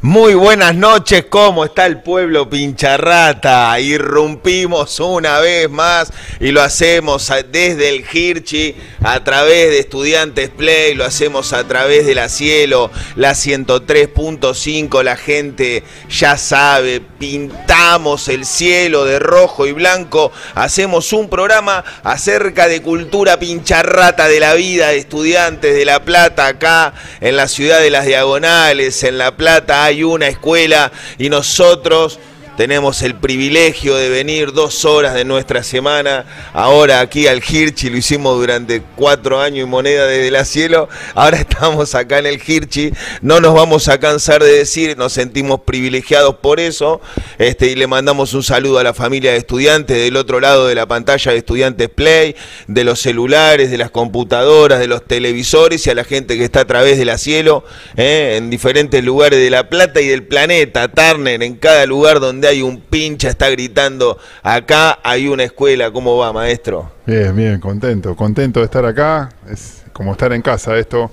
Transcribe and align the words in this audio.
Muy 0.00 0.34
buenas 0.34 0.76
noches, 0.76 1.24
¿cómo 1.28 1.64
está 1.64 1.84
el 1.84 2.02
pueblo 2.02 2.48
pincharrata? 2.48 3.80
Irrumpimos 3.80 5.00
una 5.00 5.40
vez 5.40 5.68
más 5.68 6.12
y 6.38 6.52
lo 6.52 6.62
hacemos 6.62 7.32
desde 7.50 7.88
el 7.88 8.04
Hirchi 8.08 8.76
a 9.02 9.24
través 9.24 9.70
de 9.70 9.80
Estudiantes 9.80 10.50
Play, 10.50 10.94
lo 10.94 11.04
hacemos 11.04 11.52
a 11.52 11.66
través 11.66 12.06
de 12.06 12.14
la 12.14 12.28
Cielo, 12.28 12.92
la 13.16 13.32
103.5, 13.32 15.02
la 15.02 15.16
gente 15.16 15.82
ya 16.08 16.36
sabe, 16.36 17.00
pintamos 17.00 18.28
el 18.28 18.46
cielo 18.46 19.04
de 19.04 19.18
rojo 19.18 19.66
y 19.66 19.72
blanco, 19.72 20.30
hacemos 20.54 21.12
un 21.12 21.28
programa 21.28 21.84
acerca 22.04 22.68
de 22.68 22.82
cultura 22.82 23.40
pincharrata 23.40 24.28
de 24.28 24.38
la 24.38 24.54
vida 24.54 24.90
de 24.90 24.98
estudiantes 24.98 25.74
de 25.74 25.84
La 25.84 26.04
Plata 26.04 26.46
acá 26.46 26.94
en 27.20 27.36
la 27.36 27.48
ciudad 27.48 27.80
de 27.80 27.90
las 27.90 28.06
Diagonales, 28.06 29.02
en 29.02 29.18
La 29.18 29.36
Plata 29.36 29.87
hay 29.88 30.04
una 30.04 30.28
escuela 30.28 30.92
y 31.18 31.28
nosotros 31.28 32.18
tenemos 32.58 33.02
el 33.02 33.14
privilegio 33.14 33.94
de 33.94 34.08
venir 34.08 34.52
dos 34.52 34.84
horas 34.84 35.14
de 35.14 35.24
nuestra 35.24 35.62
semana, 35.62 36.24
ahora 36.52 36.98
aquí 36.98 37.28
al 37.28 37.40
Hirchi, 37.40 37.88
lo 37.88 37.96
hicimos 37.96 38.36
durante 38.36 38.82
cuatro 38.96 39.40
años 39.40 39.64
y 39.64 39.70
moneda 39.70 40.08
desde 40.08 40.32
la 40.32 40.44
cielo, 40.44 40.88
ahora 41.14 41.36
estamos 41.48 41.94
acá 41.94 42.18
en 42.18 42.26
el 42.26 42.42
Hirchi, 42.44 42.90
no 43.22 43.38
nos 43.40 43.54
vamos 43.54 43.86
a 43.86 44.00
cansar 44.00 44.42
de 44.42 44.50
decir, 44.50 44.98
nos 44.98 45.12
sentimos 45.12 45.60
privilegiados 45.60 46.34
por 46.38 46.58
eso, 46.58 47.00
este, 47.38 47.68
y 47.68 47.76
le 47.76 47.86
mandamos 47.86 48.34
un 48.34 48.42
saludo 48.42 48.80
a 48.80 48.82
la 48.82 48.92
familia 48.92 49.30
de 49.30 49.36
estudiantes 49.36 49.96
del 49.96 50.16
otro 50.16 50.40
lado 50.40 50.66
de 50.66 50.74
la 50.74 50.86
pantalla 50.86 51.30
de 51.30 51.38
Estudiantes 51.38 51.88
Play, 51.88 52.34
de 52.66 52.82
los 52.82 52.98
celulares, 52.98 53.70
de 53.70 53.78
las 53.78 53.92
computadoras, 53.92 54.80
de 54.80 54.88
los 54.88 55.04
televisores 55.04 55.86
y 55.86 55.90
a 55.90 55.94
la 55.94 56.02
gente 56.02 56.36
que 56.36 56.42
está 56.42 56.62
a 56.62 56.66
través 56.66 56.98
de 56.98 57.04
la 57.04 57.18
cielo, 57.18 57.62
eh, 57.96 58.34
en 58.36 58.50
diferentes 58.50 59.04
lugares 59.04 59.38
de 59.38 59.48
La 59.48 59.68
Plata 59.68 60.00
y 60.00 60.08
del 60.08 60.24
planeta, 60.24 60.88
Turner, 60.88 61.40
en 61.44 61.54
cada 61.54 61.86
lugar 61.86 62.18
donde 62.18 62.47
hay 62.48 62.62
un 62.62 62.80
pincha, 62.80 63.28
está 63.28 63.48
gritando, 63.50 64.18
acá 64.42 64.98
hay 65.02 65.28
una 65.28 65.44
escuela, 65.44 65.90
¿cómo 65.90 66.16
va, 66.16 66.32
maestro? 66.32 66.90
Bien, 67.06 67.34
bien, 67.34 67.60
contento, 67.60 68.16
contento 68.16 68.60
de 68.60 68.66
estar 68.66 68.84
acá, 68.84 69.30
es 69.50 69.84
como 69.92 70.12
estar 70.12 70.32
en 70.32 70.42
casa 70.42 70.76
esto, 70.76 71.10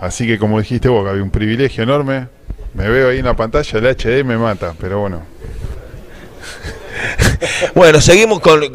así 0.00 0.26
que 0.26 0.38
como 0.38 0.58
dijiste 0.58 0.88
vos, 0.88 1.08
había 1.08 1.22
un 1.22 1.30
privilegio 1.30 1.82
enorme, 1.82 2.28
me 2.74 2.88
veo 2.88 3.10
ahí 3.10 3.18
en 3.18 3.24
la 3.24 3.36
pantalla, 3.36 3.78
el 3.78 3.86
HD 3.86 4.24
me 4.24 4.36
mata, 4.36 4.74
pero 4.80 5.00
bueno, 5.00 5.22
bueno, 7.74 8.00
seguimos 8.00 8.40
con, 8.40 8.68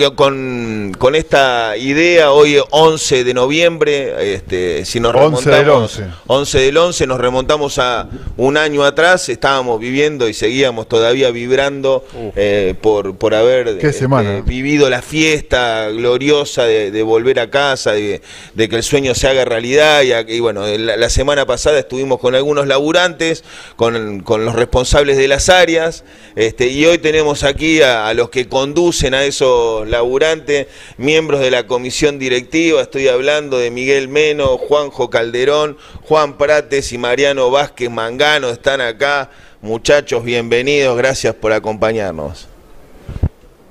con, 0.98 1.16
esta 1.16 1.78
idea. 1.78 2.32
Hoy 2.32 2.58
11 2.70 3.24
de 3.24 3.34
noviembre, 3.34 4.34
este, 4.36 4.86
si 4.86 5.00
nos 5.00 5.16
11 5.16 5.50
del 5.50 5.70
11. 5.70 6.06
11 6.28 6.60
del 6.60 6.78
11, 6.78 7.08
nos 7.08 7.20
remontamos 7.20 7.78
a 7.80 8.10
un 8.38 8.58
año 8.58 8.84
atrás, 8.84 9.30
estábamos 9.30 9.80
viviendo 9.80 10.28
y 10.28 10.34
seguíamos 10.34 10.88
todavía 10.88 11.32
vibrando 11.32 12.06
eh, 12.36 12.76
por, 12.82 13.16
por 13.16 13.36
haber 13.36 13.68
este, 13.68 14.42
vivido 14.42 14.90
la 14.90 15.02
fiesta 15.02 15.90
gloriosa 15.90 16.66
de, 16.66 17.04
volver 17.04 17.40
a 17.40 17.50
casa, 17.50 17.94
de, 17.94 18.22
que 18.56 18.76
el 18.76 18.84
sueño 18.84 19.16
se 19.16 19.28
haga 19.28 19.46
realidad. 19.46 20.02
Y, 20.28 20.40
bueno, 20.40 20.66
la, 20.66 21.10
semana 21.10 21.46
pasada 21.46 21.80
estuvimos 21.80 22.20
con 22.20 22.36
algunos 22.36 22.68
laburantes, 22.68 23.44
con, 23.76 24.22
con 24.22 24.46
los 24.46 24.56
responsables 24.56 25.18
de 25.18 25.28
las 25.28 25.50
áreas, 25.50 26.04
este, 26.36 26.68
y 26.68 26.86
hoy 26.86 26.98
tenemos 26.98 27.44
aquí 27.44 27.82
a 27.82 28.14
los 28.14 28.30
que 28.30 28.48
conducen 28.74 29.14
a 29.14 29.24
esos 29.24 29.88
laburantes, 29.88 30.66
miembros 30.98 31.42
de 31.42 31.52
la 31.52 31.68
comisión 31.68 32.18
directiva, 32.18 32.82
estoy 32.82 33.08
hablando 33.08 33.60
de 33.60 33.70
Miguel 33.70 34.08
Meno, 34.08 34.58
Juanjo 34.58 35.12
Calderón, 35.12 35.78
Juan 36.08 36.40
Prates 36.40 36.92
y 36.92 36.98
Mariano 36.98 37.52
Vázquez 37.52 37.92
Mangano, 37.92 38.50
están 38.50 38.82
acá. 38.82 39.30
Muchachos, 39.62 40.24
bienvenidos, 40.24 40.98
gracias 40.98 41.36
por 41.36 41.54
acompañarnos. 41.54 42.48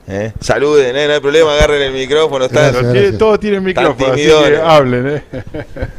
¿Eh? 0.07 0.33
Saluden, 0.39 0.97
¿eh? 0.97 1.09
no 1.09 1.15
hay 1.15 1.21
problema, 1.21 1.53
agarren 1.53 1.83
el 1.83 1.93
micrófono. 1.93 2.49
todos 3.19 3.41
tienen 3.41 3.65
micrófono, 3.65 4.13
así 4.13 4.23
que 4.23 4.57
hablen. 4.65 5.09
¿eh? 5.09 5.23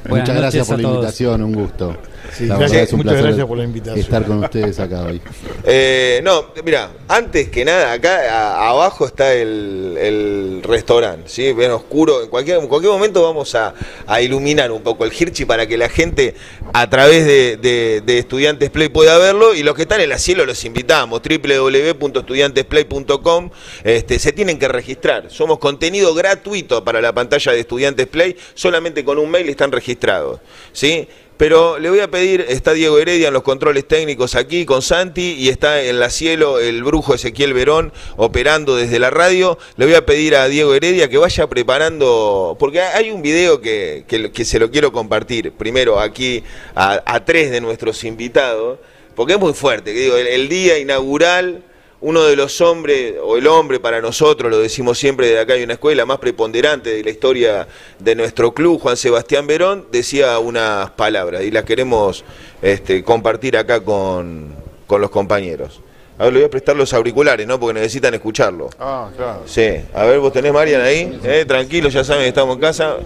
Muchas 0.07 0.33
gracias 0.38 0.66
por 0.66 0.79
la 0.79 0.88
invitación, 0.88 1.44
un 1.44 1.53
gusto 1.53 1.97
muchas 2.41 3.21
gracias 3.21 3.45
por 3.45 3.57
la 3.57 3.63
invitación. 3.63 3.99
Estar 3.99 4.25
con 4.25 4.44
ustedes 4.44 4.79
acá 4.79 5.03
hoy. 5.03 5.21
Eh, 5.66 6.19
no, 6.23 6.47
mira, 6.66 6.91
antes 7.07 7.47
que 7.47 7.63
nada, 7.63 7.94
acá 7.94 8.67
abajo 8.67 9.05
está 9.05 9.33
el, 9.33 10.59
restaurante, 10.63 11.29
¿sí? 11.29 11.53
Bien 11.53 11.71
oscuro. 11.71 12.21
En 12.21 12.27
cualquier, 12.29 12.57
en 12.57 12.67
cualquier 12.67 12.91
momento 12.91 13.23
vamos 13.23 13.55
a, 13.55 13.73
iluminar 14.21 14.69
un 14.71 14.81
poco 14.81 15.05
el 15.05 15.13
Hirchi 15.13 15.45
para 15.45 15.66
que 15.66 15.77
la 15.77 15.88
gente 15.88 16.35
a 16.73 16.89
través 16.89 17.25
de, 17.25 18.03
Estudiantes 18.05 18.69
Play 18.71 18.89
pueda 18.89 19.17
verlo 19.17 19.55
y 19.55 19.63
los 19.63 19.73
que 19.75 19.83
están 19.83 20.01
en 20.01 20.09
la 20.09 20.17
cielo 20.17 20.45
los 20.45 20.65
invitamos. 20.65 21.21
www.estudiantesplay.com 21.21 23.51
este, 23.83 24.19
se 24.19 24.33
tienen 24.33 24.59
que 24.59 24.67
registrar. 24.67 25.29
Somos 25.29 25.59
contenido 25.59 26.13
gratuito 26.13 26.83
para 26.83 27.00
la 27.01 27.13
pantalla 27.13 27.53
de 27.53 27.61
Estudiantes 27.61 28.07
Play, 28.07 28.35
solamente 28.53 29.05
con 29.05 29.17
un 29.17 29.29
mail 29.29 29.50
están 29.50 29.71
registrados, 29.71 30.39
¿sí? 30.71 31.07
Pero 31.38 31.79
le 31.79 31.89
voy 31.89 31.99
a 31.99 32.11
pedir, 32.11 32.45
está 32.47 32.73
Diego 32.73 32.99
Heredia 32.99 33.27
en 33.29 33.33
los 33.33 33.44
controles 33.44 33.88
técnicos 33.88 34.35
aquí 34.35 34.66
con 34.66 34.81
Santi 34.81 35.33
y 35.33 35.49
está 35.49 35.81
en 35.81 35.99
la 35.99 36.09
cielo 36.09 36.59
el 36.59 36.83
brujo 36.83 37.16
Ezequiel 37.16 37.53
Verón 37.53 37.91
operando 38.17 38.75
desde 38.75 38.99
la 38.99 39.09
radio. 39.09 39.57
Le 39.75 39.85
voy 39.85 39.95
a 39.95 40.05
pedir 40.05 40.35
a 40.35 40.47
Diego 40.47 40.73
Heredia 40.75 41.09
que 41.09 41.17
vaya 41.17 41.47
preparando, 41.47 42.55
porque 42.59 42.81
hay 42.81 43.09
un 43.11 43.21
video 43.21 43.61
que, 43.61 44.05
que, 44.07 44.45
se 44.45 44.59
lo 44.59 44.69
quiero 44.69 44.91
compartir 44.91 45.51
primero 45.53 45.99
aquí 45.99 46.44
a, 46.75 47.23
tres 47.25 47.50
de 47.50 47.61
nuestros 47.61 48.03
invitados, 48.03 48.79
porque 49.15 49.33
es 49.33 49.39
muy 49.39 49.53
fuerte, 49.53 49.94
que 49.94 50.00
digo, 50.00 50.17
el 50.17 50.50
día 50.50 50.77
inaugural 50.77 51.63
uno 52.03 52.23
de 52.23 52.35
los 52.35 52.59
hombres, 52.59 53.15
o 53.23 53.37
el 53.37 53.47
hombre 53.47 53.79
para 53.79 54.01
nosotros, 54.01 54.51
lo 54.51 54.59
decimos 54.59 54.99
siempre 54.99 55.27
de 55.27 55.39
acá 55.39 55.53
hay 55.53 55.63
una 55.63 55.73
escuela 55.73 56.05
más 56.05 56.17
preponderante 56.17 56.89
de 56.89 57.01
la 57.01 57.09
historia 57.09 57.65
de 57.97 58.15
nuestro 58.15 58.53
club, 58.53 58.81
Juan 58.81 58.97
Sebastián 58.97 59.47
Verón, 59.47 59.87
decía 59.89 60.37
unas 60.39 60.91
palabras 60.91 61.43
y 61.43 61.51
las 61.51 61.63
queremos 61.63 62.25
este, 62.61 63.05
compartir 63.05 63.55
acá 63.55 63.79
con, 63.79 64.53
los 64.89 65.09
compañeros. 65.09 65.79
A 66.19 66.25
ver, 66.25 66.33
le 66.33 66.39
voy 66.39 66.45
a 66.45 66.49
prestar 66.51 66.75
los 66.75 66.93
auriculares, 66.93 67.47
¿no? 67.47 67.59
Porque 67.59 67.79
necesitan 67.79 68.13
escucharlo. 68.13 68.69
Ah, 68.77 69.09
claro. 69.15 69.41
Sí. 69.47 69.67
A 69.93 70.03
ver, 70.03 70.19
vos 70.19 70.31
tenés 70.31 70.53
Marian 70.53 70.81
ahí. 70.81 71.19
¿Eh? 71.23 71.45
Tranquilo, 71.47 71.89
ya 71.89 72.03
saben 72.03 72.21
que 72.21 72.27
estamos 72.27 72.57
en 72.57 72.61
casa. 72.61 72.97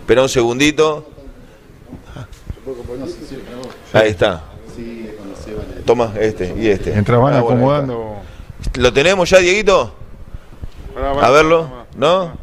Espera 0.00 0.22
un 0.22 0.28
segundito. 0.28 1.08
Ahí 3.92 4.10
está. 4.10 4.51
Toma 5.84 6.12
este 6.18 6.54
y 6.56 6.68
este. 6.68 6.92
Mientras 6.92 7.20
van 7.20 7.34
ah, 7.34 7.38
acomodando. 7.38 8.16
¿Lo 8.74 8.92
tenemos 8.92 9.28
ya, 9.28 9.38
Dieguito? 9.38 9.94
a 11.20 11.30
verlo, 11.30 11.68
¿no? 11.96 12.36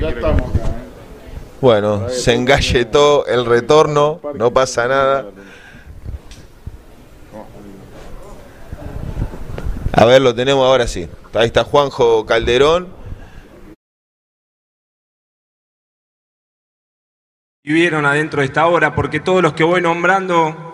ya 0.00 0.08
estamos 0.08 0.40
acá, 0.54 0.68
¿eh? 0.68 0.86
Bueno, 1.60 2.08
se 2.08 2.34
engalletó 2.34 3.26
el 3.26 3.46
retorno, 3.46 4.20
no 4.34 4.50
pasa 4.50 4.86
nada. 4.86 5.26
A 9.92 10.04
ver, 10.04 10.20
lo 10.20 10.34
tenemos 10.34 10.64
ahora 10.66 10.86
sí. 10.86 11.08
Ahí 11.32 11.46
está 11.46 11.64
Juanjo 11.64 12.26
Calderón. 12.26 12.88
Vivieron 17.64 18.04
adentro 18.06 18.40
de 18.40 18.46
esta 18.46 18.66
obra, 18.66 18.94
porque 18.94 19.20
todos 19.20 19.42
los 19.42 19.54
que 19.54 19.64
voy 19.64 19.80
nombrando 19.80 20.65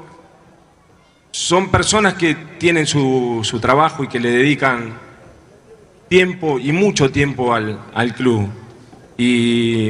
son 1.32 1.70
personas 1.70 2.14
que 2.14 2.34
tienen 2.34 2.86
su, 2.86 3.58
trabajo 3.60 4.04
y 4.04 4.08
que 4.08 4.20
le 4.20 4.30
dedican 4.30 4.92
tiempo 6.08 6.58
y 6.58 6.72
mucho 6.72 7.10
tiempo 7.10 7.54
al, 7.54 8.14
club. 8.14 8.48
Y, 9.16 9.88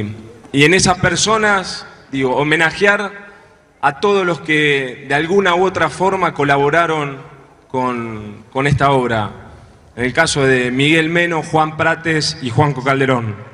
en 0.53 0.73
esas 0.73 0.97
personas, 0.99 1.85
digo, 2.11 2.35
homenajear 2.35 3.11
a 3.81 3.99
todos 3.99 4.25
los 4.25 4.39
que 4.39 5.05
de 5.07 5.15
alguna 5.15 5.55
u 5.55 5.65
otra 5.65 5.89
forma 5.89 6.33
colaboraron 6.33 7.17
con, 7.67 8.45
con 8.51 8.65
esta 8.65 8.91
obra. 8.91 9.29
En 9.95 10.05
el 10.05 10.13
caso 10.13 10.43
de 10.43 10.71
Miguel 10.71 11.09
Meno, 11.09 11.43
Juan 11.43 11.75
Prates 11.75 12.37
y 12.41 12.49
Juanco 12.49 12.83
Calderón. 12.83 13.52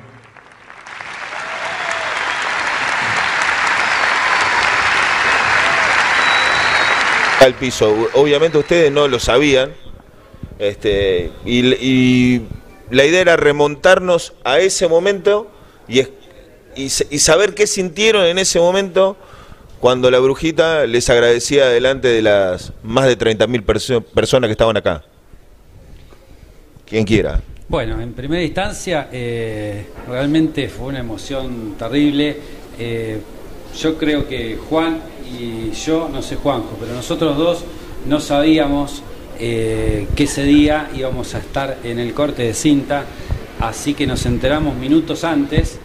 Al 7.40 7.54
piso. 7.54 8.08
Obviamente 8.14 8.58
ustedes 8.58 8.92
no 8.92 9.08
lo 9.08 9.18
sabían. 9.18 9.72
Este, 10.58 11.32
y, 11.44 12.42
la 12.90 13.04
idea 13.04 13.20
era 13.20 13.36
remontarnos 13.36 14.34
a 14.42 14.58
ese 14.58 14.88
momento 14.88 15.48
y, 15.88 16.02
y, 16.74 16.88
saber 16.88 17.54
qué 17.54 17.68
sintieron 17.68 18.26
en 18.26 18.36
ese 18.38 18.58
momento 18.58 19.16
cuando 19.78 20.10
la 20.10 20.18
brujita 20.18 20.86
les 20.86 21.08
agradecía 21.08 21.68
delante 21.68 22.08
de 22.08 22.20
las 22.20 22.72
más 22.82 23.06
de 23.06 23.16
30.000 23.16 24.02
personas 24.12 24.48
que 24.48 24.52
estaban 24.52 24.76
acá. 24.76 25.04
Quien 26.84 27.04
quiera. 27.04 27.40
Bueno, 27.68 28.00
en 28.00 28.12
primera 28.12 28.42
instancia, 28.42 29.08
eh, 29.12 29.86
realmente 30.08 30.68
fue 30.68 30.88
una 30.88 30.98
emoción 30.98 31.76
terrible. 31.78 32.36
Eh, 32.76 33.20
yo 33.78 33.96
creo 33.96 34.28
que 34.28 34.56
Juan 34.68 35.00
y 35.38 35.70
yo, 35.72 36.08
no 36.12 36.22
sé 36.22 36.36
Juanjo, 36.36 36.76
pero 36.80 36.94
nosotros 36.94 37.36
dos 37.36 37.64
no 38.06 38.20
sabíamos 38.20 39.02
que 39.38 40.06
ese 40.16 40.42
día 40.44 40.90
íbamos 40.94 41.34
a 41.34 41.38
estar 41.38 41.78
en 41.82 41.98
el 41.98 42.12
corte 42.12 42.42
de 42.42 42.52
cinta, 42.52 43.04
así 43.58 43.94
que 43.94 44.06
nos 44.06 44.26
enteramos 44.26 44.76
minutos 44.76 45.24
antes. 45.24 45.78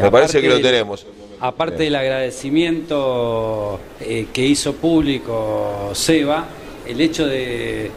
Me 0.00 0.10
parece 0.10 0.42
que 0.42 0.48
lo 0.48 0.60
tenemos. 0.60 1.06
Aparte 1.40 1.84
del 1.84 1.94
agradecimiento 1.94 3.80
que 3.98 4.46
hizo 4.46 4.74
público 4.74 5.90
Seba, 5.94 6.46
el 6.86 7.00
hecho 7.00 7.26
de 7.26 7.90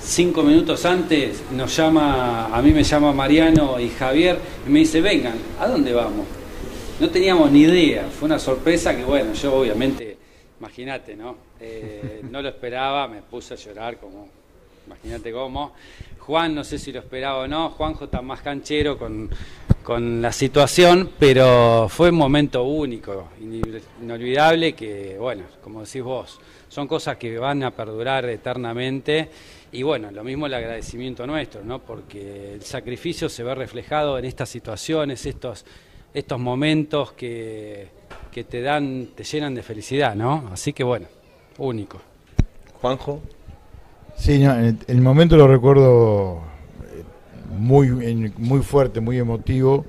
cinco 0.00 0.42
minutos 0.42 0.84
antes 0.84 1.42
nos 1.52 1.76
llama, 1.76 2.46
a 2.46 2.62
mí 2.62 2.72
me 2.72 2.84
llama 2.84 3.12
Mariano 3.12 3.80
y 3.80 3.88
Javier 3.88 4.38
y 4.66 4.70
me 4.70 4.78
dice, 4.80 5.00
vengan, 5.00 5.34
¿a 5.58 5.66
dónde 5.66 5.92
vamos? 5.92 6.26
No 7.00 7.10
teníamos 7.10 7.50
ni 7.50 7.62
idea, 7.62 8.04
fue 8.04 8.26
una 8.26 8.38
sorpresa 8.38 8.96
que 8.96 9.02
bueno, 9.02 9.32
yo 9.32 9.52
obviamente, 9.52 10.16
imagínate, 10.60 11.16
¿no? 11.16 11.36
Eh, 11.58 12.20
no 12.30 12.40
lo 12.40 12.48
esperaba, 12.48 13.08
me 13.08 13.20
puse 13.20 13.54
a 13.54 13.56
llorar 13.56 13.98
como, 13.98 14.28
imagínate 14.86 15.32
cómo. 15.32 15.72
Juan, 16.20 16.54
no 16.54 16.62
sé 16.62 16.78
si 16.78 16.92
lo 16.92 17.00
esperaba 17.00 17.40
o 17.40 17.48
no, 17.48 17.70
Juanjo 17.70 18.04
está 18.04 18.22
más 18.22 18.42
canchero 18.42 18.96
con, 18.96 19.28
con 19.82 20.22
la 20.22 20.30
situación, 20.30 21.10
pero 21.18 21.88
fue 21.90 22.10
un 22.10 22.16
momento 22.16 22.62
único, 22.62 23.28
inolvidable, 24.00 24.74
que 24.74 25.16
bueno, 25.18 25.42
como 25.64 25.84
decís 25.84 26.02
vos, 26.02 26.38
son 26.68 26.86
cosas 26.86 27.16
que 27.16 27.36
van 27.38 27.64
a 27.64 27.72
perdurar 27.72 28.24
eternamente 28.26 29.28
y 29.72 29.82
bueno, 29.82 30.12
lo 30.12 30.22
mismo 30.22 30.46
el 30.46 30.54
agradecimiento 30.54 31.26
nuestro, 31.26 31.64
¿no? 31.64 31.80
Porque 31.80 32.54
el 32.54 32.62
sacrificio 32.62 33.28
se 33.28 33.42
ve 33.42 33.52
reflejado 33.56 34.16
en 34.16 34.24
estas 34.26 34.48
situaciones, 34.48 35.26
estos, 35.26 35.66
estos 36.14 36.38
momentos 36.38 37.12
que, 37.12 37.88
te 38.32 38.62
dan, 38.62 39.08
te 39.14 39.24
llenan 39.24 39.54
de 39.54 39.62
felicidad, 39.62 40.14
¿no? 40.14 40.48
Así 40.52 40.72
que 40.72 40.84
bueno, 40.84 41.06
único. 41.58 42.00
Juanjo. 42.80 43.20
Sí, 44.16 44.42
el, 44.42 45.00
momento 45.00 45.36
lo 45.36 45.48
recuerdo 45.48 46.40
eh, 46.84 47.02
muy, 47.58 47.90
muy 48.38 48.62
fuerte, 48.62 49.00
muy 49.00 49.18
emotivo. 49.18 49.84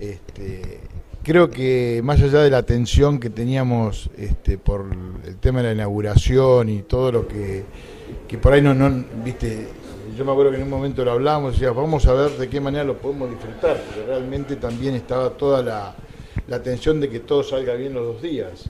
Este, 0.00 0.80
creo 1.22 1.50
que 1.50 2.00
más 2.02 2.22
allá 2.22 2.40
de 2.40 2.50
la 2.50 2.62
tensión 2.64 3.20
que 3.20 3.30
teníamos 3.30 4.10
este, 4.16 4.58
por 4.58 4.86
el 5.26 5.36
tema 5.36 5.60
de 5.60 5.68
la 5.68 5.74
inauguración 5.74 6.70
y 6.70 6.82
todo 6.82 7.12
lo 7.12 7.28
que 7.28 7.64
que 8.28 8.38
por 8.38 8.52
ahí 8.52 8.62
no, 8.62 8.74
no, 8.74 9.04
viste, 9.24 9.68
yo 10.16 10.24
me 10.24 10.32
acuerdo 10.32 10.50
que 10.50 10.56
en 10.56 10.64
un 10.64 10.70
momento 10.70 11.04
lo 11.04 11.12
hablamos, 11.12 11.52
y 11.52 11.56
decía, 11.56 11.72
vamos 11.72 12.06
a 12.06 12.14
ver 12.14 12.30
de 12.32 12.48
qué 12.48 12.60
manera 12.60 12.84
lo 12.84 12.96
podemos 12.96 13.30
disfrutar, 13.30 13.80
porque 13.80 14.06
realmente 14.06 14.56
también 14.56 14.94
estaba 14.94 15.30
toda 15.30 15.62
la, 15.62 15.94
la 16.48 16.62
tensión 16.62 17.00
de 17.00 17.08
que 17.08 17.20
todo 17.20 17.42
salga 17.42 17.74
bien 17.74 17.94
los 17.94 18.06
dos 18.06 18.22
días. 18.22 18.64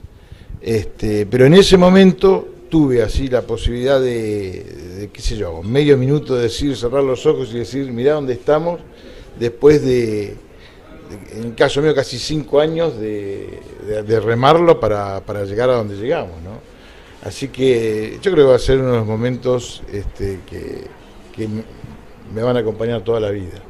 Este, 0.61 1.25
pero 1.25 1.45
en 1.45 1.53
ese 1.53 1.77
momento 1.77 2.47
tuve 2.69 3.01
así 3.01 3.27
la 3.27 3.43
posibilidad 3.43 4.01
de, 4.01 5.09
qué 5.13 5.21
sé 5.21 5.37
yo, 5.37 5.61
medio 5.63 5.97
minuto 5.97 6.35
de 6.35 6.43
decir, 6.43 6.75
cerrar 6.75 7.03
los 7.03 7.25
ojos 7.25 7.49
y 7.53 7.59
decir, 7.59 7.91
mirá 7.91 8.13
dónde 8.13 8.33
estamos, 8.33 8.81
después 9.39 9.85
de, 9.85 10.35
en 11.31 11.43
el 11.43 11.55
caso 11.55 11.81
mío, 11.81 11.95
casi 11.95 12.17
cinco 12.17 12.59
años 12.59 12.99
de, 12.99 13.59
de 14.05 14.19
remarlo 14.19 14.79
para, 14.79 15.21
para 15.21 15.45
llegar 15.45 15.69
a 15.69 15.75
donde 15.75 15.95
llegamos, 15.95 16.41
¿no? 16.43 16.67
Así 17.23 17.47
que 17.47 18.19
yo 18.21 18.31
creo 18.31 18.45
que 18.45 18.49
va 18.51 18.55
a 18.55 18.59
ser 18.59 18.79
uno 18.79 18.91
de 18.91 18.97
los 18.97 19.07
momentos 19.07 19.81
este, 19.91 20.39
que, 20.49 20.85
me 22.33 22.41
van 22.41 22.57
a 22.57 22.59
acompañar 22.59 23.01
toda 23.01 23.19
la 23.19 23.29
vida. 23.29 23.61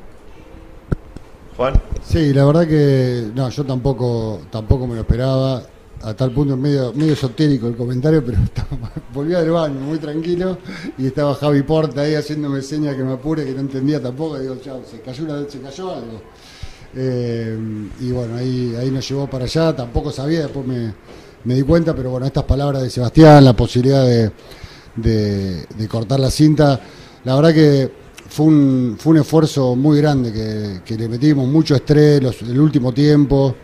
Juan. 1.55 1.73
Sí, 2.03 2.33
la 2.33 2.45
verdad 2.45 2.67
que 2.67 3.31
no, 3.33 3.49
yo 3.49 3.65
tampoco, 3.65 4.41
tampoco 4.51 4.87
me 4.87 4.95
lo 4.95 5.01
esperaba. 5.01 5.63
A 6.03 6.13
tal 6.13 6.29
punto 6.29 6.55
medio, 6.55 6.93
medio 6.93 7.13
esotérico 7.13 7.67
el 7.67 7.75
comentario, 7.75 8.23
pero 8.23 8.37
volví 9.13 9.31
del 9.31 9.49
baño 9.49 9.79
muy 9.79 9.97
tranquilo 9.97 10.59
y 10.95 11.07
estaba 11.07 11.33
Javi 11.33 11.63
Porta 11.63 12.01
ahí 12.01 12.13
haciéndome 12.13 12.61
señas 12.61 12.95
que 12.95 13.03
me 13.03 13.13
apure, 13.13 13.43
que 13.43 13.51
no 13.51 13.61
entendía 13.61 13.99
tampoco. 13.99 14.37
digo, 14.37 14.57
chao, 14.63 14.83
se 14.89 15.01
cayó, 15.01 15.23
una, 15.23 15.49
se 15.49 15.59
cayó 15.59 15.95
algo. 15.95 16.21
Eh, 16.95 17.57
y 17.99 18.11
bueno, 18.11 18.35
ahí, 18.35 18.75
ahí 18.79 18.91
nos 18.91 19.09
llevó 19.09 19.27
para 19.27 19.45
allá, 19.45 19.75
tampoco 19.75 20.11
sabía, 20.11 20.41
después 20.41 20.67
me, 20.67 20.93
me 21.43 21.55
di 21.55 21.63
cuenta, 21.63 21.95
pero 21.95 22.11
bueno, 22.11 22.25
estas 22.27 22.43
palabras 22.43 22.83
de 22.83 22.89
Sebastián, 22.89 23.43
la 23.43 23.53
posibilidad 23.53 24.05
de, 24.05 24.31
de, 24.95 25.87
cortar 25.87 26.19
la 26.19 26.31
cinta, 26.31 26.79
la 27.23 27.35
verdad 27.35 27.53
que 27.53 27.91
fue 28.29 28.45
un, 28.45 28.95
fue 28.99 29.11
un 29.11 29.17
esfuerzo 29.19 29.75
muy 29.75 29.97
grande 29.97 30.81
que, 30.85 30.97
le 30.97 31.07
metimos, 31.07 31.47
mucho 31.47 31.75
estrés 31.75 32.21
el 32.41 32.59
último 32.59 32.91
tiempo. 32.91 33.55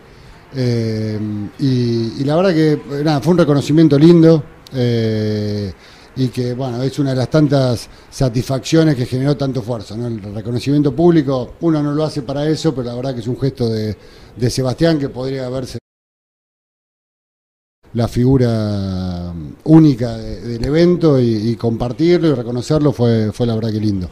Eh, 0.56 1.18
y, 1.58 2.24
la 2.24 2.36
verdad 2.36 2.54
que 2.54 2.80
nada, 3.04 3.20
fue 3.20 3.32
un 3.32 3.38
reconocimiento 3.38 3.98
lindo 3.98 4.42
eh, 4.72 5.72
y 6.16 6.28
que 6.28 6.54
bueno, 6.54 6.80
es 6.82 6.96
una 7.00 7.10
de 7.10 7.16
las 7.16 7.28
tantas 7.28 7.88
satisfacciones 8.08 8.94
que 8.94 9.06
generó 9.06 9.36
tanto 9.36 9.60
esfuerzo. 9.60 9.94
El 9.94 10.34
reconocimiento 10.34 10.94
público, 10.94 11.54
uno 11.60 11.82
no 11.82 11.92
lo 11.92 12.04
hace 12.04 12.22
para 12.22 12.48
eso, 12.48 12.74
pero 12.74 12.88
la 12.88 12.94
verdad 12.94 13.14
que 13.14 13.20
es 13.20 13.26
un 13.26 13.38
gesto 13.38 13.68
de, 13.68 13.96
de 14.36 14.50
Sebastián 14.50 14.98
que 14.98 15.08
podría 15.08 15.46
haberse 15.46 15.78
la 17.94 18.08
figura 18.08 19.32
única 19.64 20.16
del 20.16 20.64
evento 20.64 21.20
y, 21.20 21.56
compartirlo 21.56 22.28
y 22.28 22.34
reconocerlo 22.34 22.92
fue, 22.92 23.32
fue 23.32 23.46
la 23.46 23.54
verdad 23.54 23.70
que 23.70 23.80
lindo. 23.80 24.08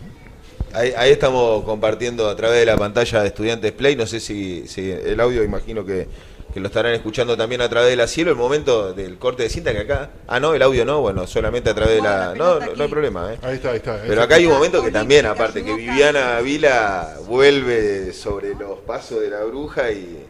Ahí, 0.73 1.11
estamos 1.11 1.65
compartiendo 1.65 2.29
a 2.29 2.37
través 2.37 2.61
de 2.61 2.67
la 2.67 2.79
pantalla 2.79 3.21
de 3.21 3.29
Estudiantes 3.29 3.73
Play, 3.73 3.95
no 3.95 4.07
sé 4.07 4.21
si, 4.21 4.65
el 4.79 5.21
audio 5.21 5.43
imagino 5.43 5.85
que, 5.85 6.09
lo 6.55 6.67
estarán 6.67 6.93
escuchando 6.93 7.37
también 7.37 7.63
a 7.63 7.69
través 7.69 7.91
de 7.91 7.97
la 7.97 8.07
cielo, 8.07 8.31
el 8.31 8.37
momento 8.37 8.93
del 8.93 9.19
corte 9.19 9.43
de 9.43 9.49
cinta 9.49 9.73
que 9.73 9.81
acá, 9.81 10.11
ah 10.29 10.39
no, 10.39 10.55
el 10.55 10.63
audio 10.63 10.85
no, 10.85 11.01
bueno, 11.01 11.27
solamente 11.27 11.71
a 11.71 11.75
través 11.75 11.97
de 11.97 12.03
la... 12.03 12.35
No, 12.35 12.61
no, 12.61 12.83
hay 12.85 12.89
problema, 12.91 13.33
¿eh? 13.33 13.39
Ahí 13.43 13.55
está, 13.55 13.71
ahí 13.71 13.77
está. 13.77 14.03
Pero 14.07 14.23
acá 14.23 14.37
hay 14.37 14.47
un 14.47 14.53
momento 14.53 14.83
que 14.83 14.91
también, 14.91 15.27
aparte, 15.27 15.65
que 15.65 15.75
Viviana 15.75 16.41
Vila 16.41 17.17
vuelve 17.27 18.13
sobre 18.13 18.55
los 18.55 18.81
pasos 18.81 19.21
de 19.21 19.31
la 19.31 19.45
bruja 19.45 19.91
y 19.93 20.27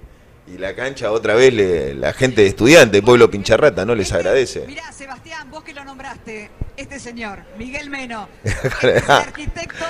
y 0.46 0.58
la 0.58 0.74
cancha 0.74 1.10
otra 1.12 1.34
vez 1.34 1.52
la 1.96 2.12
gente 2.12 2.42
de 2.42 2.48
estudiante, 2.48 3.02
Pueblo 3.02 3.30
Pincharrata, 3.30 3.84
¿no? 3.84 3.94
Les 3.94 4.12
agradece. 4.12 4.66
Mirá, 4.66 4.92
Sebastián, 4.92 5.50
vos 5.50 5.62
que 5.62 5.72
lo 5.72 5.84
nombraste, 5.84 6.50
este 6.76 6.98
señor, 6.98 7.40
Miguel 7.58 7.90
Meno, 7.90 8.28
este 8.44 8.98
arquitecto, 9.12 9.86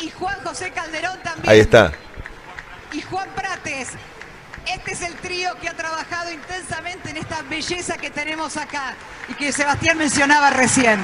y 0.00 0.10
Juan 0.10 0.38
José 0.44 0.70
Calderón 0.70 1.18
también. 1.22 1.48
Ahí 1.48 1.60
está. 1.60 1.92
Y 2.92 3.00
Juan 3.02 3.28
Prates. 3.34 3.88
Este 4.66 4.92
es 4.92 5.02
el 5.02 5.14
trío 5.14 5.54
que 5.60 5.68
ha 5.68 5.76
trabajado 5.76 6.30
intensamente 6.30 7.10
en 7.10 7.16
esta 7.16 7.42
belleza 7.42 7.96
que 7.96 8.10
tenemos 8.10 8.56
acá 8.56 8.94
y 9.28 9.34
que 9.34 9.52
Sebastián 9.52 9.96
mencionaba 9.96 10.50
recién. 10.50 11.00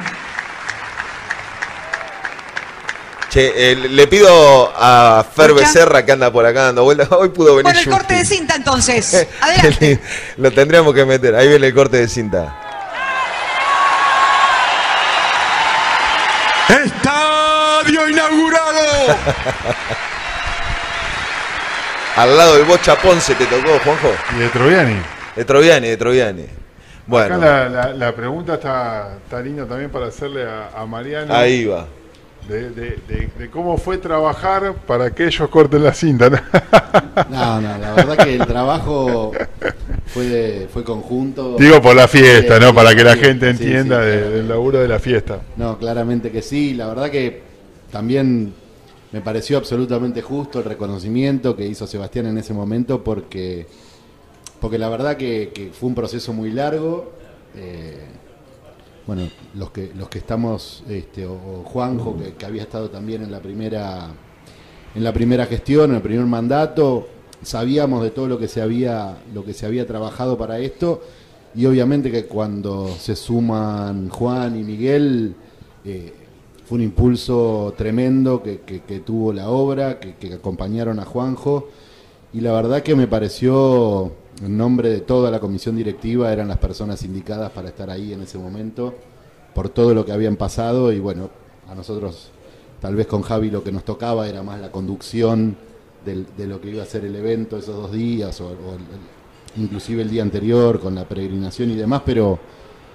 Eh, 3.39 3.77
le 3.91 4.07
pido 4.07 4.73
a 4.75 5.23
Fer 5.35 5.53
Becerra 5.53 6.07
que 6.07 6.13
anda 6.13 6.33
por 6.33 6.47
acá 6.47 6.63
dando 6.63 6.85
vueltas. 6.85 7.07
Hoy 7.13 7.29
pudo 7.29 7.57
venir. 7.57 7.65
Bueno, 7.65 7.81
el 7.81 7.91
corte 7.91 8.15
de 8.15 8.25
cinta 8.25 8.55
entonces. 8.55 9.29
Adelante. 9.41 10.01
Lo 10.39 10.51
tendríamos 10.51 10.95
que 10.95 11.05
meter. 11.05 11.35
Ahí 11.35 11.47
viene 11.49 11.67
el 11.67 11.75
corte 11.75 11.99
de 11.99 12.09
cinta. 12.09 12.57
Estadio 16.69 18.09
inaugurado. 18.09 19.17
Al 22.17 22.37
lado 22.39 22.57
del 22.57 22.65
Bocha 22.65 22.97
Ponce 22.97 23.35
te 23.35 23.45
tocó, 23.45 23.79
Juanjo. 23.85 24.15
Y 24.35 24.39
de 24.39 24.49
Troviani. 24.49 24.97
De 25.37 25.45
Troviani, 25.45 25.89
de 25.89 25.97
Troviani. 25.99 26.47
Bueno. 27.07 27.35
Acá 27.37 27.93
la, 27.93 28.17
pregunta 28.17 28.55
está, 28.55 29.19
está 29.23 29.43
linda 29.43 29.67
también 29.67 29.91
para 29.91 30.07
hacerle 30.07 30.47
a, 30.47 30.71
a 30.75 30.87
Mariano. 30.87 31.35
Ahí 31.35 31.67
va 31.67 31.87
de, 32.49 33.51
cómo 33.51 33.77
fue 33.77 33.99
trabajar 33.99 34.75
para 34.87 35.11
que 35.11 35.27
ellos 35.27 35.49
corten 35.49 35.83
la 35.83 35.93
cinta. 35.93 36.31
¿no? 36.31 36.37
no, 37.31 37.61
la 37.61 37.95
verdad 37.95 38.17
que 38.17 38.35
el 38.37 38.47
trabajo 38.47 39.33
fue, 40.07 40.69
fue 40.73 40.85
conjunto. 40.85 41.57
Digo 41.59 41.81
por 41.81 41.97
la 41.97 42.09
fiesta, 42.09 42.61
¿no? 42.61 42.75
Para 42.75 42.95
que 42.95 43.05
la 43.05 43.17
gente 43.17 43.51
entienda 43.51 44.01
del 44.01 44.49
laburo 44.49 44.79
de 44.79 44.89
la 44.89 44.99
fiesta. 44.99 45.41
No, 45.57 45.79
claramente 45.79 46.31
que 46.31 46.43
sí. 46.43 46.75
La 46.75 46.87
verdad 46.87 47.11
que 47.11 47.43
también 47.91 48.55
me 49.13 49.21
pareció 49.21 49.59
absolutamente 49.59 50.23
justo 50.23 50.59
el 50.59 50.65
reconocimiento 50.65 51.57
que 51.57 51.67
hizo 51.67 51.87
Sebastián 51.87 52.27
en 52.27 52.39
ese 52.39 52.53
momento 52.53 53.03
porque, 53.03 53.67
porque 54.61 54.79
la 54.79 54.89
verdad 54.89 55.17
que, 55.17 55.71
fue 55.73 55.89
un 55.89 55.95
proceso 55.95 56.33
muy 56.33 56.51
largo. 56.51 57.13
Eh, 57.57 57.97
bueno, 59.07 59.29
los 59.55 59.71
que, 59.71 59.93
los 59.95 60.09
que 60.09 60.19
estamos, 60.19 60.83
este, 60.89 61.27
o 61.27 61.63
Juanjo, 61.65 62.17
que, 62.37 62.45
había 62.45 62.63
estado 62.63 62.91
también 62.91 63.23
en 63.23 63.31
la 63.31 63.41
primera 63.41 64.09
en 64.95 65.05
la 65.05 65.13
primera 65.13 65.45
gestión, 65.45 65.91
en 65.91 65.97
el 65.97 66.03
primer 66.03 66.25
mandato, 66.25 67.07
sabíamos 67.43 68.03
de 68.03 68.11
todo 68.11 68.29
lo 68.29 68.39
que 68.39 68.49
se 68.49 68.63
había, 68.63 69.19
lo 69.35 69.45
que 69.45 69.53
se 69.53 69.67
había 69.67 69.87
trabajado 69.87 70.39
para 70.39 70.59
esto, 70.59 71.03
y 71.55 71.67
obviamente 71.67 72.11
que 72.11 72.25
cuando 72.25 72.89
se 72.99 73.15
suman 73.15 74.09
Juan 74.09 74.59
y 74.59 74.65
Miguel, 74.65 75.35
eh, 75.85 76.15
fue 76.65 76.77
un 76.77 76.85
impulso 76.85 77.75
tremendo 77.77 78.43
que, 78.43 78.61
que 78.61 79.01
tuvo 79.01 79.35
la 79.35 79.51
obra, 79.51 80.01
que, 80.01 80.33
acompañaron 80.33 80.99
a 80.99 81.05
Juanjo, 81.05 81.69
y 82.33 82.41
la 82.41 82.53
verdad 82.53 82.83
que 82.83 82.97
me 82.97 83.07
pareció 83.07 84.13
en 84.43 84.57
nombre 84.57 84.91
de 84.91 85.01
toda 85.01 85.31
la 85.31 85.41
comisión 85.41 85.77
directiva, 85.77 86.33
eran 86.33 86.49
las 86.49 86.59
personas 86.59 87.03
indicadas 87.03 87.51
para 87.53 87.69
estar 87.69 87.89
ahí 87.91 88.13
en 88.13 88.23
ese 88.23 88.39
momento. 88.39 88.95
por 89.55 89.71
todo 89.71 89.95
lo 89.95 90.05
que 90.05 90.13
habían 90.13 90.37
pasado 90.37 90.93
y 90.93 90.99
bueno, 91.01 91.31
a 91.67 91.75
nosotros 91.75 92.29
tal 92.79 92.95
vez 92.95 93.07
con 93.07 93.23
Javi 93.23 93.49
lo 93.51 93.65
que 93.65 93.73
nos 93.73 93.85
tocaba 93.87 94.29
era 94.29 94.43
más 94.43 94.61
la 94.61 94.71
conducción 94.71 95.57
del- 96.05 96.27
de 96.37 96.47
lo 96.47 96.61
que 96.61 96.69
iba 96.73 96.83
a 96.83 96.87
ser 96.87 97.07
el 97.07 97.17
evento 97.17 97.57
esos 97.57 97.75
dos 97.75 97.91
días 97.91 98.39
o, 98.43 98.51
el- 98.51 99.63
inclusive 99.63 100.03
el 100.03 100.11
día 100.11 100.21
anterior 100.21 100.79
con 100.79 100.95
la 100.95 101.09
peregrinación 101.09 101.71
y 101.71 101.75
demás, 101.75 102.03
pero, 102.05 102.39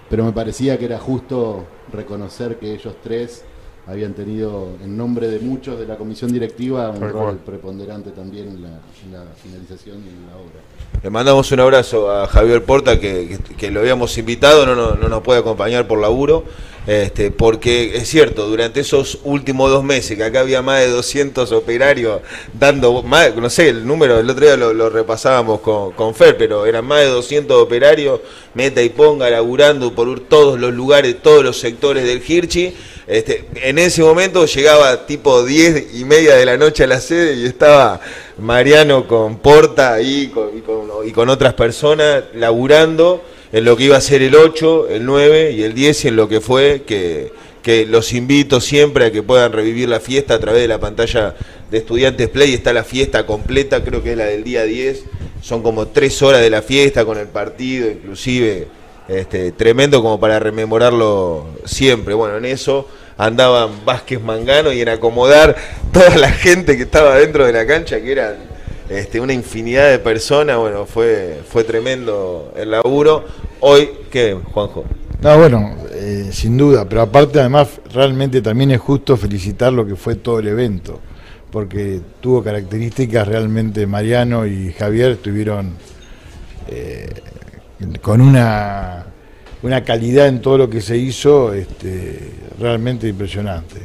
pero 0.08 0.24
me 0.24 0.32
parecía 0.34 0.78
que 0.78 0.86
era 0.86 1.00
justo 1.00 1.66
reconocer 1.92 2.60
que 2.60 2.76
ellos 2.76 2.94
tres 3.02 3.44
habían 3.88 4.14
tenido 4.14 4.70
en 4.84 4.96
nombre 4.96 5.28
de 5.28 5.40
muchos 5.40 5.80
de 5.80 5.86
la 5.88 5.98
comisión 5.98 6.32
directiva 6.32 6.90
un 6.92 7.02
rol 7.10 7.38
preponderante 7.46 8.12
también 8.12 8.48
en 8.50 8.62
la, 8.62 8.70
en 9.06 9.12
la 9.14 9.24
finalización 9.42 9.98
y 10.06 10.10
en 10.10 10.28
la 10.28 10.38
obra. 10.38 10.62
Le 11.04 11.10
mandamos 11.10 11.52
un 11.52 11.60
abrazo 11.62 12.12
a 12.12 12.28
Javier 12.28 12.64
Porta, 12.64 13.00
que, 13.00 13.40
que- 13.48 13.56
que 13.56 13.72
lo 13.72 13.80
habíamos 13.80 14.16
invitado, 14.18 14.66
no, 14.66 14.76
no, 14.76 14.96
no 14.96 15.10
nos 15.10 15.22
puede 15.24 15.40
acompañar 15.40 15.88
por 15.88 16.00
laburo, 16.00 16.44
este, 16.86 17.32
porque 17.32 17.96
es 17.98 18.08
cierto, 18.08 18.48
durante 18.48 18.80
esos 18.82 19.20
últimos 19.24 19.70
dos 19.72 19.84
meses, 19.84 20.16
que 20.18 20.24
acá 20.24 20.42
había 20.42 20.62
más 20.62 20.80
de 20.82 20.90
200 20.90 21.52
operarios 21.52 22.22
dando, 22.60 23.02
más, 23.04 23.36
no 23.36 23.50
sé, 23.50 23.70
el 23.70 23.86
número, 23.86 24.20
el 24.20 24.30
otro 24.30 24.46
día 24.46 24.58
lo, 24.58 24.74
lo 24.74 24.90
repasábamos 24.90 25.62
con, 25.62 25.92
con 25.94 26.14
Fer, 26.14 26.38
pero 26.38 26.66
eran 26.68 26.86
más 26.86 27.00
de 27.02 27.08
200 27.08 27.58
operarios, 27.58 28.20
meta 28.54 28.82
y 28.84 28.90
ponga, 28.90 29.30
laburando 29.30 29.94
por 29.96 30.20
todos 30.22 30.60
los 30.60 30.72
lugares, 30.74 31.16
todos 31.22 31.44
los 31.44 31.58
sectores 31.60 32.04
del 32.04 32.22
Hirchi. 32.28 32.74
Este, 33.12 33.44
en 33.56 33.78
ese 33.78 34.02
momento 34.04 34.46
llegaba 34.46 35.06
tipo 35.06 35.44
10 35.44 35.96
y 35.96 36.06
media 36.06 36.36
de 36.36 36.46
la 36.46 36.56
noche 36.56 36.86
a 36.86 36.88
la 36.88 37.02
sede 37.02 37.36
y 37.36 37.46
estaba 37.46 38.00
Mariano 38.38 39.06
con 39.06 39.40
Porta 39.40 39.92
ahí 39.92 40.32
y, 40.32 40.62
con, 40.62 40.88
y 41.06 41.12
con 41.12 41.28
otras 41.28 41.54
personas 41.56 42.24
laburando 42.34 43.22
en 43.52 43.66
lo 43.66 43.76
que 43.76 43.84
iba 43.84 43.98
a 43.98 44.02
ser 44.02 44.22
el 44.22 44.34
8, 44.34 44.88
el 44.88 45.06
9 45.06 45.52
y 45.52 45.64
el 45.64 45.74
10 45.74 46.06
y 46.06 46.08
en 46.08 46.16
lo 46.16 46.30
que 46.30 46.40
fue 46.40 46.84
que, 46.84 47.34
que 47.62 47.86
los 47.86 48.14
invito 48.14 48.62
siempre 48.62 49.08
a 49.08 49.12
que 49.12 49.22
puedan 49.22 49.52
revivir 49.52 49.90
la 49.90 50.00
fiesta 50.00 50.36
a 50.36 50.40
través 50.40 50.62
de 50.62 50.70
la 50.70 50.80
pantalla 50.80 51.36
de 51.70 51.80
Estudiantes 51.80 52.30
Play. 52.30 52.54
Está 52.54 52.72
la 52.72 52.86
fiesta 52.86 53.26
completa, 53.26 53.84
creo 53.84 54.02
que 54.02 54.12
es 54.12 54.18
la 54.18 54.28
del 54.28 54.46
día 54.46 54.64
10. 54.64 55.04
Son 55.42 55.62
como 55.62 55.90
tres 55.90 56.22
horas 56.22 56.40
de 56.40 56.50
la 56.50 56.62
fiesta 56.62 57.04
con 57.04 57.18
el 57.18 57.28
partido, 57.28 57.92
inclusive 57.92 58.70
este, 59.10 59.52
tremendo 59.52 60.02
como 60.02 60.18
para 60.18 60.40
rememorarlo 60.40 61.48
siempre. 61.66 62.14
Bueno, 62.14 62.38
en 62.38 62.46
eso 62.46 62.88
andaban 63.18 63.86
Vázquez 63.86 64.22
Mangano 64.22 64.72
y 64.72 64.82
en 64.82 64.90
acomodar 64.90 65.56
toda 65.92 66.18
la 66.18 66.32
gente 66.32 66.78
que 66.78 66.84
estaba 66.84 67.16
dentro 67.18 67.46
de 67.46 67.54
la 67.54 67.66
cancha, 67.66 68.02
que 68.02 68.12
eran 68.12 68.36
este, 68.90 69.20
una 69.20 69.34
infinidad 69.34 69.90
de 69.90 70.00
personas. 70.00 70.58
Bueno, 70.58 70.86
fue, 70.86 71.40
fue 71.48 71.64
tremendo 71.64 72.54
el 72.56 72.72
laburo. 72.72 73.26
Hoy, 73.60 73.90
¿qué, 74.10 74.38
Juanjo? 74.52 74.86
No, 75.22 75.38
bueno, 75.38 75.78
eh, 75.92 76.30
sin 76.32 76.58
duda, 76.58 76.90
pero 76.90 77.02
aparte 77.02 77.40
además 77.40 77.80
realmente 77.94 78.42
también 78.42 78.72
es 78.72 78.80
justo 78.80 79.16
felicitar 79.18 79.72
lo 79.72 79.86
que 79.86 79.96
fue 79.96 80.16
todo 80.16 80.40
el 80.40 80.48
evento, 80.48 81.00
porque 81.52 82.02
tuvo 82.22 82.44
características 82.44 83.28
realmente 83.28 83.86
Mariano 83.86 84.48
y 84.48 84.74
Javier 84.74 85.12
estuvieron 85.12 85.76
eh, 86.68 87.08
con 88.02 88.20
una, 88.20 89.06
una 89.64 89.84
calidad 89.84 90.28
en 90.28 90.42
todo 90.42 90.58
lo 90.58 90.70
que 90.70 90.82
se 90.82 90.98
hizo 90.98 91.54
este, 91.54 92.32
realmente 92.60 93.08
impresionante. 93.08 93.82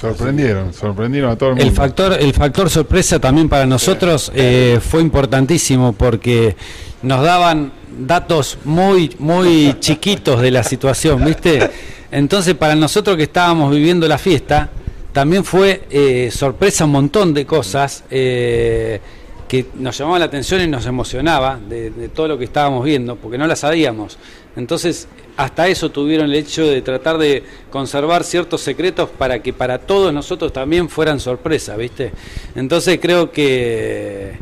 Sorprendieron, 0.00 0.72
sorprendieron 0.72 1.30
a 1.30 1.36
todo 1.36 1.50
el 1.50 1.54
mundo. 1.56 1.68
El 1.68 1.74
factor, 1.74 2.16
el 2.18 2.32
factor 2.32 2.68
sorpresa 2.68 3.20
también 3.20 3.48
para 3.48 3.66
nosotros 3.66 4.32
eh, 4.34 4.80
fue 4.80 5.00
importantísimo 5.00 5.92
porque 5.92 6.56
nos 7.02 7.22
daban 7.22 7.72
datos 8.00 8.58
muy, 8.64 9.14
muy 9.20 9.76
chiquitos 9.78 10.40
de 10.40 10.50
la 10.50 10.64
situación, 10.64 11.24
¿viste? 11.24 11.70
Entonces 12.10 12.54
para 12.54 12.74
nosotros 12.74 13.16
que 13.16 13.22
estábamos 13.24 13.72
viviendo 13.72 14.08
la 14.08 14.18
fiesta, 14.18 14.70
también 15.12 15.44
fue 15.44 15.84
eh, 15.90 16.30
sorpresa 16.32 16.84
un 16.84 16.92
montón 16.92 17.32
de 17.32 17.46
cosas 17.46 18.02
eh, 18.10 19.00
que 19.46 19.66
nos 19.74 19.96
llamaba 19.96 20.18
la 20.18 20.24
atención 20.24 20.62
y 20.62 20.66
nos 20.66 20.86
emocionaba 20.86 21.60
de, 21.68 21.90
de 21.90 22.08
todo 22.08 22.26
lo 22.26 22.38
que 22.38 22.44
estábamos 22.44 22.84
viendo, 22.84 23.14
porque 23.16 23.38
no 23.38 23.46
la 23.46 23.54
sabíamos. 23.54 24.18
Entonces, 24.56 25.08
hasta 25.36 25.68
eso 25.68 25.90
tuvieron 25.90 26.26
el 26.26 26.34
hecho 26.34 26.66
de 26.66 26.82
tratar 26.82 27.18
de 27.18 27.42
conservar 27.70 28.24
ciertos 28.24 28.60
secretos 28.60 29.08
para 29.08 29.42
que 29.42 29.52
para 29.52 29.78
todos 29.78 30.12
nosotros 30.12 30.52
también 30.52 30.88
fueran 30.88 31.20
sorpresa, 31.20 31.76
¿viste? 31.76 32.12
Entonces 32.54 32.98
creo 33.00 33.32
que, 33.32 34.32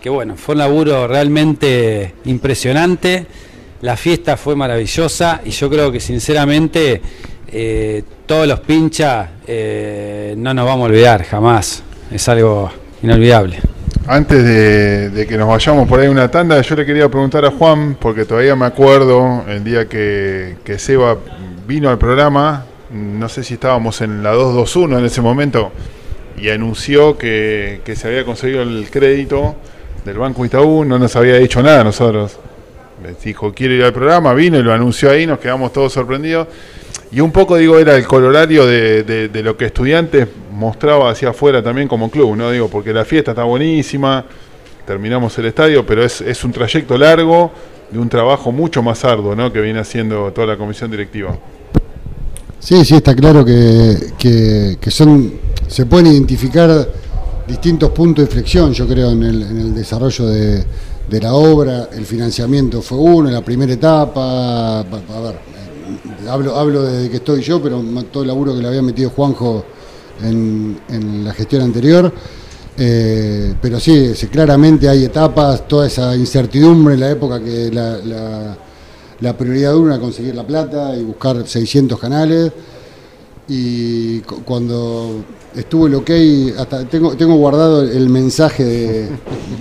que 0.00 0.10
bueno, 0.10 0.36
fue 0.36 0.54
un 0.54 0.58
laburo 0.58 1.06
realmente 1.06 2.14
impresionante, 2.24 3.26
la 3.82 3.96
fiesta 3.96 4.36
fue 4.36 4.56
maravillosa 4.56 5.40
y 5.44 5.50
yo 5.50 5.70
creo 5.70 5.92
que 5.92 6.00
sinceramente 6.00 7.00
eh, 7.52 8.02
todos 8.26 8.46
los 8.46 8.60
pinchas 8.60 9.28
eh, 9.46 10.34
no 10.36 10.52
nos 10.52 10.66
vamos 10.66 10.84
a 10.84 10.86
olvidar 10.90 11.24
jamás, 11.24 11.82
es 12.10 12.28
algo 12.28 12.70
inolvidable. 13.02 13.60
Antes 14.06 14.44
de, 14.44 15.26
que 15.26 15.36
nos 15.36 15.48
vayamos 15.48 15.88
por 15.88 16.00
ahí 16.00 16.08
una 16.08 16.30
tanda, 16.30 16.60
yo 16.60 16.74
le 16.74 16.84
quería 16.84 17.08
preguntar 17.08 17.44
a 17.44 17.50
Juan, 17.50 17.96
porque 18.00 18.24
todavía 18.24 18.56
me 18.56 18.66
acuerdo 18.66 19.44
el 19.46 19.62
día 19.62 19.88
que, 19.88 20.56
que 20.64 20.78
Seba 20.78 21.16
vino 21.66 21.88
al 21.90 21.98
programa, 21.98 22.66
no 22.90 23.28
sé 23.28 23.44
si 23.44 23.54
estábamos 23.54 24.00
en 24.00 24.22
la 24.22 24.32
221 24.32 24.98
en 24.98 25.04
ese 25.04 25.20
momento, 25.20 25.70
y 26.36 26.48
anunció 26.48 27.16
que, 27.18 27.82
que 27.84 27.94
se 27.94 28.08
había 28.08 28.24
conseguido 28.24 28.62
el 28.62 28.88
crédito 28.90 29.54
del 30.04 30.18
Banco 30.18 30.44
Itaú, 30.44 30.84
no 30.84 30.98
nos 30.98 31.14
había 31.16 31.36
dicho 31.36 31.62
nada 31.62 31.82
a 31.82 31.84
nosotros. 31.84 32.38
Me 33.02 33.14
dijo, 33.24 33.52
quiero 33.54 33.74
ir 33.74 33.84
al 33.84 33.92
programa, 33.92 34.34
vino 34.34 34.58
y 34.58 34.62
lo 34.62 34.72
anunció 34.72 35.10
ahí, 35.10 35.26
nos 35.26 35.38
quedamos 35.38 35.72
todos 35.72 35.92
sorprendidos. 35.92 36.48
Y 37.12 37.20
un 37.20 37.32
poco, 37.32 37.56
digo, 37.56 37.78
era 37.78 37.96
el 37.96 38.06
colorario 38.06 38.66
de, 38.66 39.02
de- 39.02 39.42
lo 39.42 39.56
que 39.56 39.64
estudiantes 39.66 40.28
mostraba 40.52 41.10
hacia 41.10 41.30
afuera 41.30 41.62
también 41.62 41.88
como 41.88 42.10
club, 42.10 42.36
¿no? 42.36 42.50
Digo, 42.50 42.68
porque 42.68 42.92
la 42.92 43.04
fiesta 43.04 43.32
está 43.32 43.42
buenísima, 43.44 44.24
terminamos 44.86 45.36
el 45.38 45.46
estadio, 45.46 45.84
pero 45.84 46.04
es, 46.04 46.20
es 46.20 46.44
un 46.44 46.52
trayecto 46.52 46.96
largo 46.96 47.50
de 47.90 47.98
un 47.98 48.08
trabajo 48.08 48.52
mucho 48.52 48.80
más 48.82 49.04
arduo, 49.04 49.34
¿no? 49.34 49.52
Que 49.52 49.60
viene 49.60 49.80
haciendo 49.80 50.32
toda 50.32 50.46
la 50.46 50.56
comisión 50.56 50.88
directiva. 50.90 51.36
Sí, 52.60 52.84
sí, 52.84 52.96
está 52.96 53.14
claro 53.16 53.44
que, 53.44 53.96
que- 54.18 54.76
que 54.80 54.90
son, 54.90 55.32
se 55.66 55.86
pueden 55.86 56.08
identificar 56.08 56.70
distintos 57.48 57.90
puntos 57.90 58.24
de 58.24 58.30
inflexión, 58.30 58.72
yo 58.72 58.86
creo, 58.86 59.10
en 59.10 59.22
el, 59.24 59.42
en 59.42 59.58
el 59.58 59.74
desarrollo 59.74 60.26
de, 60.26 60.64
de 61.08 61.20
la 61.20 61.34
obra. 61.34 61.88
El 61.92 62.04
financiamiento 62.06 62.80
fue 62.82 62.98
uno, 62.98 63.30
la 63.30 63.40
primera 63.40 63.72
etapa. 63.72 64.84
pa- 64.88 65.00
pa- 65.00 65.16
A 65.16 65.20
ver, 65.22 65.34
hablo, 66.28 66.56
hablo 66.56 66.82
desde 66.82 67.10
que 67.10 67.16
estoy 67.16 67.42
yo, 67.42 67.62
pero 67.62 67.82
todo 68.12 68.22
el 68.22 68.28
laburo 68.28 68.54
que 68.54 68.60
le 68.62 68.68
había 68.68 68.82
metido 68.82 69.10
Juanjo 69.10 69.64
en, 70.22 70.78
en 70.88 71.24
la 71.24 71.32
gestión 71.32 71.62
anterior. 71.62 72.12
Eh, 72.78 73.54
pero 73.60 73.78
sí, 73.78 74.12
claramente 74.30 74.88
hay 74.88 75.04
etapas, 75.04 75.68
toda 75.68 75.86
esa 75.86 76.16
incertidumbre 76.16 76.94
en 76.94 77.00
la 77.00 77.10
época 77.10 77.38
que 77.42 77.70
la, 77.70 77.98
la- 77.98 78.56
prioridad 79.36 79.76
uno 79.76 79.92
era 79.92 80.00
conseguir 80.00 80.34
la 80.34 80.46
plata 80.46 80.96
y 80.96 81.02
buscar 81.02 81.46
600 81.46 81.98
canales. 81.98 82.52
Y 83.48 84.20
cu- 84.20 84.42
cuando 84.44 85.24
estuvo 85.56 85.86
el 85.88 85.94
ok, 85.96 86.10
hasta 86.58 86.84
tengo, 86.84 87.16
tengo 87.16 87.34
guardado 87.34 87.82
el 87.82 88.08
mensaje 88.08 88.64
de, 88.64 89.08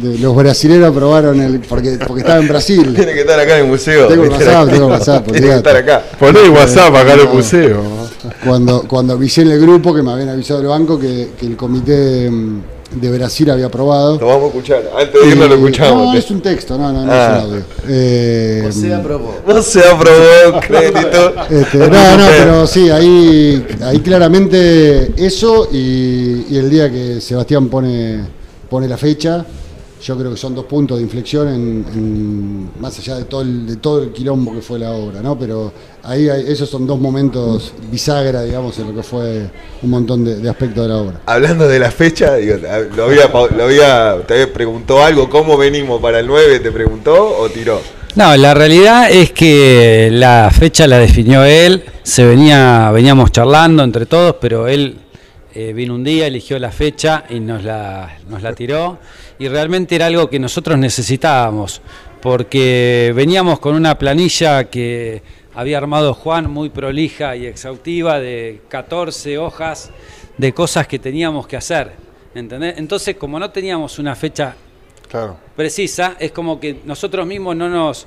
de 0.02 0.20
los 0.20 0.36
brasileños 0.36 0.90
aprobaron 0.90 1.42
el. 1.42 1.60
Porque, 1.62 1.98
porque 2.06 2.22
estaba 2.22 2.40
en 2.40 2.48
Brasil. 2.48 2.94
Tiene 2.96 3.14
que 3.14 3.22
estar 3.22 3.40
acá 3.40 3.58
en 3.58 3.66
el 3.66 3.72
museo. 3.72 4.08
Tengo 4.08 4.24
el. 4.26 4.30
WhatsApp, 4.30 4.70
tengo 4.70 4.86
el 4.86 4.92
WhatsApp, 4.92 5.32
Tiene 5.32 5.48
que 5.48 5.56
estar 5.56 5.76
acá. 5.76 6.04
Poné 6.20 6.50
WhatsApp 6.50 6.96
acá 6.96 7.14
en 7.14 7.20
el 7.22 7.30
museo. 7.30 7.82
Cuando, 8.44 8.84
cuando 8.88 9.14
avisé 9.14 9.42
en 9.42 9.52
el 9.52 9.62
grupo, 9.62 9.94
que 9.94 10.04
me 10.04 10.12
habían 10.12 10.30
avisado 10.30 10.60
del 10.60 10.68
banco, 10.70 11.00
que, 11.00 11.32
que 11.40 11.46
el 11.48 11.56
comité 11.56 12.30
mm, 12.30 12.62
de 12.92 13.12
Brasil 13.12 13.50
había 13.52 13.68
aprobado. 13.68 14.20
Lo 14.20 14.26
vamos 14.28 14.44
a 14.46 14.48
escuchar. 14.48 14.84
Antes 14.98 15.22
de 15.22 15.30
irnos 15.30 15.50
lo 15.50 15.56
Y- 15.56 15.60
escuchamos. 15.60 16.08
No, 16.08 16.14
es 16.18 16.32
un 16.32 16.42
texto, 16.42 16.78
no, 16.78 16.92
no, 16.92 17.06
no 17.06 17.12
Ah. 17.12 17.38
es 17.38 17.44
un 17.46 17.52
audio. 17.52 17.64
Eh, 17.88 18.62
José 18.66 18.94
aprobó. 18.94 19.36
No 19.48 19.62
se 19.62 19.80
aprobó 19.80 20.60
crédito. 20.68 21.34
Este, 21.50 21.78
no, 21.78 21.88
no, 22.18 22.26
pero 22.38 22.68
sí, 22.68 22.90
ahí, 22.90 23.66
ahí 23.84 24.00
claramente 24.00 25.14
eso 25.24 25.68
y, 25.72 26.46
y 26.50 26.58
el 26.58 26.70
día 26.70 26.90
que 26.92 27.22
Sebastián 27.22 27.68
pone, 27.70 28.22
pone 28.70 28.88
la 28.88 28.98
fecha, 28.98 29.46
yo 30.02 30.18
creo 30.18 30.32
que 30.32 30.38
son 30.38 30.56
dos 30.56 30.66
puntos 30.66 30.98
de 30.98 31.04
inflexión 31.04 31.48
en, 31.48 31.86
en- 31.94 32.70
más 32.82 32.98
allá 33.00 33.16
de 33.18 33.26
todo, 33.26 33.42
el, 33.42 33.68
de 33.68 33.76
todo 33.78 34.02
el 34.04 34.12
quilombo 34.12 34.54
que 34.54 34.62
fue 34.62 34.80
la 34.80 34.92
obra, 34.92 35.22
¿no? 35.22 35.38
Pero 35.38 35.72
ahí 36.04 36.30
hay- 36.30 36.46
esos 36.48 36.70
son 36.70 36.88
dos 36.88 37.00
momentos 37.00 37.74
bisagra, 37.92 38.44
digamos, 38.44 38.78
en 38.80 38.88
lo 38.88 38.96
que 38.96 39.04
fue 39.04 39.50
un 39.82 39.90
montón 39.90 40.24
de, 40.24 40.38
de 40.38 40.50
aspectos 40.50 40.84
de 40.84 40.90
la 40.90 40.98
obra. 40.98 41.22
Hablando 41.26 41.68
de 41.68 41.80
la 41.80 41.92
fecha, 41.92 42.36
digo, 42.36 42.56
lo 42.96 43.04
había, 43.06 43.28
lo 43.28 43.64
había, 43.64 44.18
te 44.28 44.48
preguntó 44.48 45.04
algo, 45.04 45.30
¿cómo 45.30 45.58
venimos 45.58 46.02
para 46.02 46.20
el 46.20 46.28
9? 46.28 46.60
¿Te 46.60 46.72
preguntó 46.72 47.38
o 47.40 47.50
tiró? 47.50 47.82
No, 48.16 48.36
la 48.38 48.54
realidad 48.54 49.12
es 49.12 49.32
que 49.32 50.10
la 50.12 50.50
fecha 50.52 50.88
la 50.88 50.98
definió 50.98 51.44
él, 51.44 51.84
se 52.04 52.26
venía, 52.26 52.90
veníamos 52.92 53.32
charlando 53.32 53.84
entre 53.84 54.06
todos, 54.08 54.36
pero 54.42 54.68
él 54.68 54.98
eh, 55.54 55.74
vino 55.74 55.94
un 55.94 56.04
día, 56.04 56.26
eligió 56.28 56.58
la 56.58 56.72
fecha 56.72 57.26
y 57.30 57.40
nos 57.40 57.64
la, 57.64 58.18
nos 58.30 58.42
la 58.42 58.54
tiró. 58.54 58.98
Y 59.40 59.48
realmente 59.48 59.96
era 59.96 60.08
algo 60.08 60.30
que 60.30 60.38
nosotros 60.38 60.78
necesitábamos, 60.78 61.82
porque 62.22 63.14
veníamos 63.16 63.60
con 63.60 63.74
una 63.76 63.98
planilla 63.98 64.66
que 64.66 65.24
había 65.56 65.78
armado 65.78 66.14
Juan, 66.14 66.50
muy 66.50 66.70
prolija 66.70 67.36
y 67.36 67.46
exhaustiva, 67.46 68.20
de 68.20 68.62
14 68.70 69.38
hojas 69.38 69.92
de 70.38 70.54
cosas 70.54 70.88
que 70.88 71.00
teníamos 71.00 71.48
que 71.48 71.58
hacer. 71.58 71.94
¿entendés? 72.36 72.76
Entonces, 72.78 73.16
como 73.16 73.40
no 73.40 73.50
teníamos 73.50 73.98
una 74.00 74.16
fecha 74.16 74.56
Claro. 75.10 75.38
precisa, 75.56 76.16
es 76.20 76.32
como 76.32 76.60
que 76.60 76.82
nosotros 76.86 77.26
mismos 77.26 77.56
no 77.56 77.68
nos, 77.68 78.06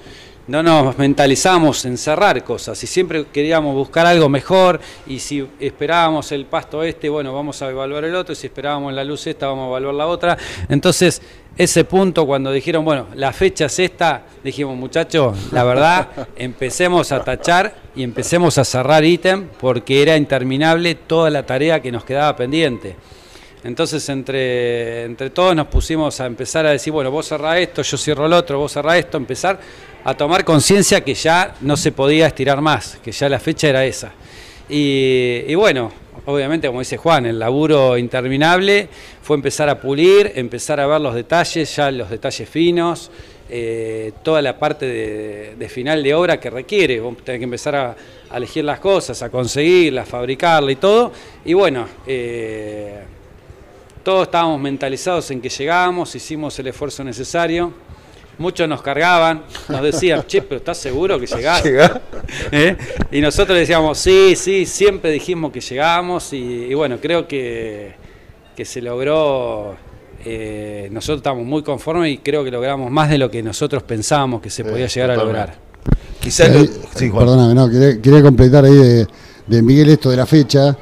no 0.48 0.62
nos 0.62 0.98
mentalizamos 0.98 1.84
en 1.84 1.96
cerrar 1.96 2.42
cosas 2.42 2.82
y 2.82 2.86
siempre 2.86 3.26
queríamos 3.32 3.74
buscar 3.74 4.06
algo 4.06 4.28
mejor 4.28 4.80
y 5.06 5.20
si 5.20 5.46
esperábamos 5.60 6.32
el 6.32 6.46
pasto 6.46 6.82
este, 6.82 7.08
bueno, 7.08 7.32
vamos 7.32 7.62
a 7.62 7.70
evaluar 7.70 8.04
el 8.04 8.14
otro 8.14 8.32
y 8.32 8.36
si 8.36 8.48
esperábamos 8.48 8.92
la 8.92 9.04
luz 9.04 9.26
esta, 9.26 9.46
vamos 9.46 9.66
a 9.66 9.68
evaluar 9.68 9.94
la 9.94 10.06
otra. 10.06 10.38
Entonces, 10.68 11.22
ese 11.56 11.84
punto 11.84 12.26
cuando 12.26 12.50
dijeron, 12.50 12.84
bueno, 12.84 13.06
la 13.14 13.32
fecha 13.32 13.66
es 13.66 13.78
esta, 13.78 14.22
dijimos, 14.42 14.76
muchachos, 14.76 15.52
la 15.52 15.64
verdad, 15.64 16.08
empecemos 16.36 17.12
a 17.12 17.22
tachar 17.22 17.74
y 17.94 18.02
empecemos 18.02 18.58
a 18.58 18.64
cerrar 18.64 19.04
ítem 19.04 19.48
porque 19.60 20.02
era 20.02 20.16
interminable 20.16 20.94
toda 20.94 21.30
la 21.30 21.44
tarea 21.44 21.80
que 21.80 21.92
nos 21.92 22.04
quedaba 22.04 22.34
pendiente. 22.36 22.96
Entonces 23.64 24.08
entre, 24.08 25.04
entre 25.04 25.30
todos 25.30 25.54
nos 25.54 25.68
pusimos 25.68 26.20
a 26.20 26.26
empezar 26.26 26.66
a 26.66 26.70
decir, 26.70 26.92
bueno, 26.92 27.10
vos 27.10 27.26
cerrá 27.28 27.58
esto, 27.60 27.82
yo 27.82 27.96
cierro 27.96 28.26
el 28.26 28.32
otro, 28.32 28.58
vos 28.58 28.72
cerrá 28.72 28.98
esto, 28.98 29.16
empezar 29.16 29.60
a 30.04 30.14
tomar 30.14 30.44
conciencia 30.44 31.02
que 31.02 31.14
ya 31.14 31.54
no 31.60 31.76
se 31.76 31.92
podía 31.92 32.26
estirar 32.26 32.60
más, 32.60 32.98
que 33.02 33.12
ya 33.12 33.28
la 33.28 33.38
fecha 33.38 33.68
era 33.68 33.84
esa. 33.84 34.12
Y, 34.68 35.54
bueno, 35.54 35.92
obviamente 36.26 36.66
como 36.66 36.80
dice 36.80 36.96
Juan, 36.96 37.26
el 37.26 37.38
laburo 37.38 37.98
interminable 37.98 38.88
fue 39.22 39.36
empezar 39.36 39.68
a 39.68 39.80
pulir, 39.80 40.32
empezar 40.34 40.80
a 40.80 40.86
ver 40.86 41.00
los 41.00 41.14
detalles, 41.14 41.76
ya 41.76 41.90
los 41.90 42.10
detalles 42.10 42.48
finos, 42.48 43.10
eh, 43.48 44.12
toda 44.22 44.40
la 44.40 44.58
parte 44.58 44.86
de, 44.86 45.68
final 45.68 46.02
de 46.02 46.14
obra 46.14 46.40
que 46.40 46.48
requiere, 46.48 47.00
vos 47.00 47.16
tenés 47.22 47.40
que 47.40 47.44
empezar 47.44 47.76
a, 47.76 47.96
a 48.30 48.36
elegir 48.38 48.64
las 48.64 48.80
cosas, 48.80 49.22
a 49.22 49.30
conseguirlas, 49.30 50.08
fabricarlas 50.08 50.72
y 50.72 50.76
todo. 50.76 51.12
Y 51.44 51.52
bueno, 51.52 51.86
eh, 52.06 53.02
todos 54.02 54.24
estábamos 54.24 54.60
mentalizados 54.60 55.30
en 55.30 55.40
que 55.40 55.48
llegábamos, 55.48 56.14
hicimos 56.14 56.58
el 56.58 56.66
esfuerzo 56.68 57.04
necesario. 57.04 57.72
Muchos 58.38 58.66
nos 58.68 58.80
cargaban, 58.82 59.42
nos 59.68 59.82
decían, 59.82 60.24
che, 60.26 60.40
pero 60.42 60.56
¿estás 60.56 60.78
seguro 60.78 61.20
que 61.20 61.26
llegás? 61.26 61.62
Llegá. 61.64 62.00
¿Eh? 62.50 62.76
Y 63.12 63.20
nosotros 63.20 63.56
decíamos, 63.58 63.98
sí, 63.98 64.34
sí, 64.36 64.64
siempre 64.66 65.10
dijimos 65.10 65.52
que 65.52 65.60
llegábamos 65.60 66.32
y, 66.32 66.38
y 66.70 66.74
bueno, 66.74 66.96
creo 67.00 67.28
que, 67.28 67.94
que 68.56 68.64
se 68.64 68.80
logró, 68.80 69.76
eh, 70.24 70.88
nosotros 70.90 71.18
estamos 71.18 71.44
muy 71.44 71.62
conformes 71.62 72.10
y 72.10 72.18
creo 72.18 72.42
que 72.42 72.50
logramos 72.50 72.90
más 72.90 73.10
de 73.10 73.18
lo 73.18 73.30
que 73.30 73.42
nosotros 73.42 73.82
pensábamos 73.82 74.40
que 74.40 74.48
se 74.50 74.64
podía 74.64 74.86
llegar 74.86 75.10
a 75.10 75.16
lograr. 75.16 75.54
Quizás 76.20 76.48
Ahí- 76.50 76.66
lo- 76.66 76.98
sí, 76.98 77.10
Juan. 77.10 77.26
Perdóname, 77.26 77.54
no, 77.54 77.68
quería, 77.70 78.00
quería 78.00 78.22
completar 78.22 78.64
ahí 78.64 78.74
de, 78.74 79.06
de 79.46 79.62
Miguel 79.62 79.90
esto 79.90 80.08
de 80.10 80.16
la 80.16 80.26
fecha. 80.26 80.76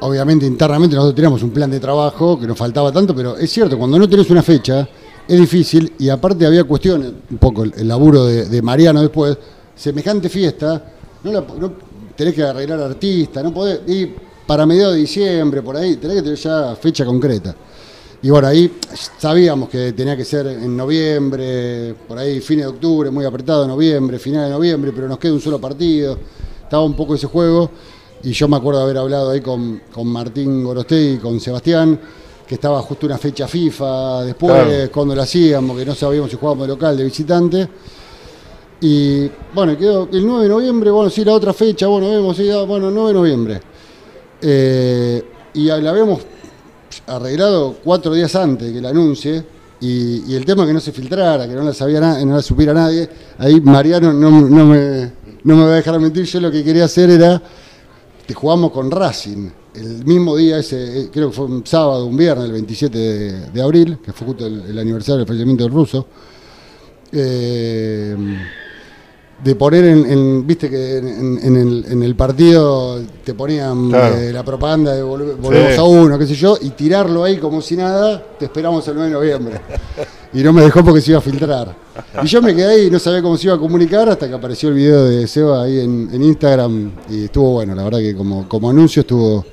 Obviamente 0.00 0.44
internamente 0.46 0.94
nosotros 0.94 1.14
teníamos 1.14 1.42
un 1.42 1.50
plan 1.50 1.70
de 1.70 1.80
trabajo 1.80 2.38
que 2.38 2.46
nos 2.46 2.58
faltaba 2.58 2.92
tanto, 2.92 3.14
pero 3.14 3.36
es 3.36 3.50
cierto, 3.50 3.78
cuando 3.78 3.98
no 3.98 4.08
tenés 4.08 4.28
una 4.30 4.42
fecha 4.42 4.86
es 5.26 5.40
difícil 5.40 5.94
y 5.98 6.08
aparte 6.08 6.46
había 6.46 6.64
cuestiones, 6.64 7.12
un 7.30 7.38
poco 7.38 7.64
el, 7.64 7.88
laburo 7.88 8.26
de, 8.26 8.62
Mariano 8.62 9.00
después, 9.00 9.36
semejante 9.74 10.28
fiesta, 10.28 10.92
no 11.24 11.72
tenés 12.14 12.34
que 12.34 12.42
arreglar 12.42 12.80
artista, 12.80 13.42
no 13.42 13.52
podés, 13.52 13.80
y 13.86 14.10
para 14.46 14.64
mediados 14.64 14.94
de 14.94 15.00
diciembre, 15.00 15.62
por 15.62 15.76
ahí, 15.76 15.96
tenés 15.96 16.18
que 16.18 16.22
tener 16.22 16.38
ya 16.38 16.76
fecha 16.76 17.04
concreta. 17.04 17.54
Y 18.22 18.30
bueno, 18.30 18.48
ahí 18.48 18.72
sabíamos 19.18 19.68
que 19.68 19.92
tenía 19.92 20.16
que 20.16 20.24
ser 20.24 20.46
en 20.46 20.76
noviembre, 20.76 21.94
por 22.08 22.18
ahí 22.18 22.40
fines 22.40 22.64
de 22.64 22.70
octubre, 22.70 23.10
muy 23.10 23.24
apretado, 23.24 23.66
noviembre, 23.66 24.18
final 24.18 24.44
de 24.44 24.50
noviembre, 24.50 24.92
pero 24.94 25.06
nos 25.06 25.18
queda 25.18 25.32
un 25.34 25.40
solo 25.40 25.60
partido. 25.60 26.18
Estaba 26.62 26.82
un 26.82 26.94
poco 26.94 27.14
ese 27.14 27.26
juego. 27.26 27.70
Y 28.22 28.32
yo 28.32 28.48
me 28.48 28.56
acuerdo 28.56 28.80
de 28.80 28.84
haber 28.86 28.98
hablado 28.98 29.30
ahí 29.30 29.40
con, 29.40 29.82
con 29.92 30.06
Martín 30.08 30.64
Gorostegui 30.64 31.14
y 31.14 31.18
con 31.18 31.38
Sebastián, 31.40 31.98
que 32.46 32.54
estaba 32.56 32.80
justo 32.82 33.06
una 33.06 33.18
fecha 33.18 33.46
FIFA 33.46 34.24
después, 34.24 34.52
Claro. 34.52 34.90
cuando 34.92 35.14
lo 35.14 35.22
hacíamos, 35.22 35.76
que 35.76 35.84
no 35.84 35.94
sabíamos 35.94 36.30
si 36.30 36.36
jugábamos 36.36 36.66
de 36.66 36.72
local, 36.74 36.96
de 36.96 37.04
visitante. 37.04 37.68
Y 38.80 39.28
bueno, 39.54 39.76
quedó 39.76 40.08
el 40.12 40.26
9 40.26 40.42
de 40.44 40.48
noviembre, 40.48 40.90
bueno, 40.90 41.08
sí, 41.10 41.24
la 41.24 41.32
otra 41.32 41.52
fecha, 41.52 41.86
bueno, 41.86 42.10
vemos, 42.10 42.36
sí, 42.36 42.50
ah, 42.50 42.62
bueno, 42.64 42.90
9 42.90 43.08
de 43.08 43.14
noviembre. 43.14 43.60
Eh, 44.42 45.24
y 45.54 45.64
la 45.66 45.90
habíamos 45.90 46.20
arreglado 47.06 47.76
cuatro 47.82 48.12
días 48.12 48.34
antes 48.36 48.72
que 48.72 48.80
la 48.80 48.90
anuncie 48.90 49.42
y, 49.80 50.30
y 50.30 50.34
el 50.34 50.44
tema 50.44 50.66
que 50.66 50.72
no 50.72 50.80
se 50.80 50.92
filtrara, 50.92 51.48
que 51.48 51.54
no 51.54 51.62
la 51.62 51.72
sabía 51.72 52.00
no 52.00 52.34
la 52.36 52.42
supiera 52.42 52.72
nadie, 52.74 53.08
ahí 53.38 53.60
Mariano 53.60 54.12
no, 54.12 54.30
no 54.30 54.66
me, 54.66 55.12
no 55.44 55.56
me 55.56 55.64
va 55.64 55.70
a 55.72 55.74
dejar 55.76 55.98
mentir, 55.98 56.24
yo 56.24 56.40
lo 56.40 56.50
que 56.50 56.62
quería 56.62 56.84
hacer 56.84 57.10
era 57.10 57.42
que 58.26 58.34
jugamos 58.34 58.72
con 58.72 58.90
Racing 58.90 59.50
el 59.76 60.04
mismo 60.04 60.36
día, 60.36 60.58
ese, 60.58 61.02
eh, 61.02 61.08
creo 61.12 61.30
que 61.30 61.36
fue 61.36 61.44
un 61.44 61.66
sábado, 61.66 62.06
un 62.06 62.16
viernes, 62.16 62.46
el 62.46 62.52
27 62.52 62.98
de, 62.98 63.50
de 63.50 63.62
abril, 63.62 63.98
que 64.02 64.12
fue 64.12 64.26
justo 64.26 64.46
el, 64.46 64.62
el 64.62 64.78
aniversario 64.78 65.18
del 65.18 65.26
fallecimiento 65.26 65.64
del 65.64 65.72
ruso. 65.72 66.06
Eh, 67.12 68.16
de 69.42 69.54
poner 69.54 69.84
en, 69.84 70.06
en- 70.10 70.46
viste 70.46 70.70
que 70.70 70.96
en, 70.98 71.38
en 71.42 71.56
el, 71.56 71.84
en 71.90 72.02
el 72.02 72.14
partido 72.16 73.00
te 73.22 73.34
ponían 73.34 73.90
Claro. 73.90 74.16
eh, 74.16 74.32
la 74.32 74.42
propaganda 74.44 74.94
de 74.94 75.02
volve- 75.04 75.36
volvemos 75.36 75.72
Sí. 75.74 75.78
a 75.78 75.82
uno, 75.84 76.18
qué 76.18 76.26
sé 76.26 76.34
yo, 76.34 76.56
y 76.60 76.70
tirarlo 76.70 77.22
ahí 77.22 77.36
como 77.38 77.60
si 77.60 77.76
nada, 77.76 78.22
te 78.38 78.46
esperamos 78.46 78.86
el 78.88 78.94
9 78.94 79.08
de 79.10 79.14
noviembre. 79.14 79.60
Y 80.32 80.42
no 80.42 80.52
me 80.52 80.62
dejó 80.62 80.84
porque 80.84 81.00
se 81.00 81.10
iba 81.12 81.18
a 81.18 81.22
filtrar. 81.22 81.74
Y 82.22 82.26
yo 82.26 82.42
me 82.42 82.54
quedé 82.54 82.66
ahí 82.74 82.86
y 82.86 82.90
no 82.90 82.98
sabía 82.98 83.22
cómo 83.22 83.36
se 83.36 83.46
iba 83.46 83.54
a 83.54 83.58
comunicar 83.58 84.08
hasta 84.08 84.28
que 84.28 84.34
apareció 84.34 84.68
el 84.70 84.74
video 84.74 85.04
de 85.04 85.26
Seba 85.26 85.62
ahí 85.64 85.80
en, 85.80 86.10
en 86.12 86.22
Instagram 86.22 86.92
y 87.10 87.24
estuvo 87.24 87.52
bueno, 87.52 87.74
la 87.74 87.84
verdad 87.84 87.98
que 88.00 88.14
como, 88.16 88.48
como 88.48 88.68
anuncio 88.70 89.00
estuvo, 89.00 89.44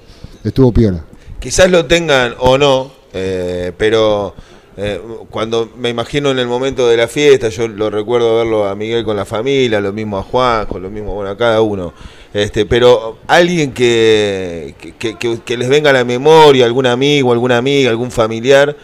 estuvo 0.43 0.72
piola. 0.72 1.04
Quizás 1.39 1.69
lo 1.69 1.86
tengan 1.86 2.34
o 2.39 2.58
no, 2.58 2.91
eh, 3.13 3.72
pero 3.78 4.34
eh, 4.77 4.99
cuando 5.29 5.69
me 5.77 5.89
imagino 5.89 6.31
en 6.31 6.39
el 6.39 6.47
momento 6.47 6.88
de 6.88 6.97
la 6.97 7.07
fiesta, 7.07 7.49
yo 7.49 7.67
lo 7.67 7.89
recuerdo 7.89 8.38
verlo 8.38 8.65
a 8.65 8.75
Miguel 8.75 9.03
con 9.03 9.15
la 9.15 9.25
familia, 9.25 9.79
lo 9.79 9.93
mismo 9.93 10.17
a 10.17 10.23
Juanjo, 10.23 10.79
lo 10.79 10.89
mismo 10.89 11.13
bueno, 11.13 11.31
a 11.31 11.38
cada 11.38 11.62
uno. 11.62 11.93
Este, 12.33 12.65
pero 12.65 13.17
alguien 13.27 13.71
que, 13.73 14.73
que, 14.97 15.15
que- 15.17 15.39
que 15.45 15.57
les 15.57 15.69
venga 15.69 15.91
a 15.91 15.93
la 15.93 16.03
memoria, 16.03 16.65
algún 16.65 16.88
amigo, 16.88 17.31
alguna 17.31 17.57
amiga, 17.57 17.89
algún 17.91 18.09
familiar, 18.12 18.75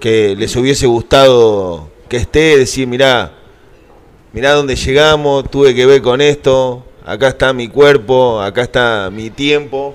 que 0.00 0.36
les 0.36 0.54
hubiese 0.56 0.86
gustado 0.86 1.88
que 2.08 2.18
esté, 2.18 2.56
decir, 2.58 2.86
mirá, 2.86 3.32
mirá 4.32 4.52
dónde 4.52 4.76
llegamos, 4.76 5.50
tuve 5.50 5.74
que 5.74 5.86
ver 5.86 6.02
con 6.02 6.20
esto, 6.20 6.84
acá 7.04 7.28
está 7.28 7.52
mi 7.54 7.68
cuerpo, 7.68 8.40
acá 8.40 8.62
está 8.62 9.10
mi 9.12 9.30
tiempo. 9.30 9.94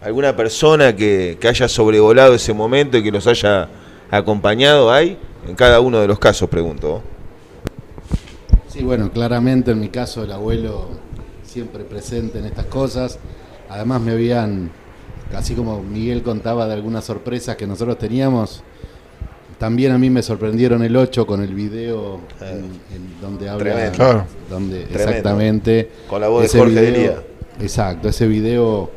¿Alguna 0.00 0.34
persona 0.34 0.96
que, 0.96 1.36
que 1.40 1.46
haya 1.46 1.68
sobrevolado 1.68 2.34
ese 2.34 2.52
momento 2.52 2.98
y 2.98 3.04
que 3.04 3.12
los 3.12 3.26
haya 3.28 3.68
acompañado 4.18 4.92
hay? 4.92 5.18
En 5.48 5.54
cada 5.56 5.80
uno 5.80 6.00
de 6.00 6.06
los 6.06 6.18
casos, 6.18 6.48
pregunto. 6.48 7.02
Sí, 8.68 8.82
bueno, 8.82 9.10
claramente 9.10 9.72
en 9.72 9.80
mi 9.80 9.88
caso 9.88 10.22
el 10.22 10.32
abuelo 10.32 10.88
siempre 11.44 11.84
presente 11.84 12.38
en 12.38 12.46
estas 12.46 12.66
cosas. 12.66 13.18
Además 13.68 14.00
me 14.00 14.12
habían, 14.12 14.70
así 15.34 15.54
como 15.54 15.82
Miguel 15.82 16.22
contaba 16.22 16.66
de 16.66 16.74
algunas 16.74 17.04
sorpresas 17.04 17.56
que 17.56 17.66
nosotros 17.66 17.98
teníamos, 17.98 18.62
también 19.58 19.92
a 19.92 19.98
mí 19.98 20.10
me 20.10 20.22
sorprendieron 20.22 20.82
el 20.82 20.96
8 20.96 21.26
con 21.26 21.42
el 21.42 21.54
video 21.54 22.20
en- 22.40 22.80
en 22.94 23.20
donde 23.20 23.48
habla, 23.48 23.64
Tremendo. 23.64 24.24
Donde 24.50 24.80
Tremendo. 24.84 24.98
exactamente 25.10 25.90
Con 26.08 26.20
la 26.20 26.28
voz 26.28 26.40
de 26.42 26.46
ese 26.46 26.58
Jorge 26.58 26.72
video- 26.80 26.92
Delía. 26.92 27.22
Exacto, 27.60 28.08
ese 28.08 28.26
video 28.26 28.90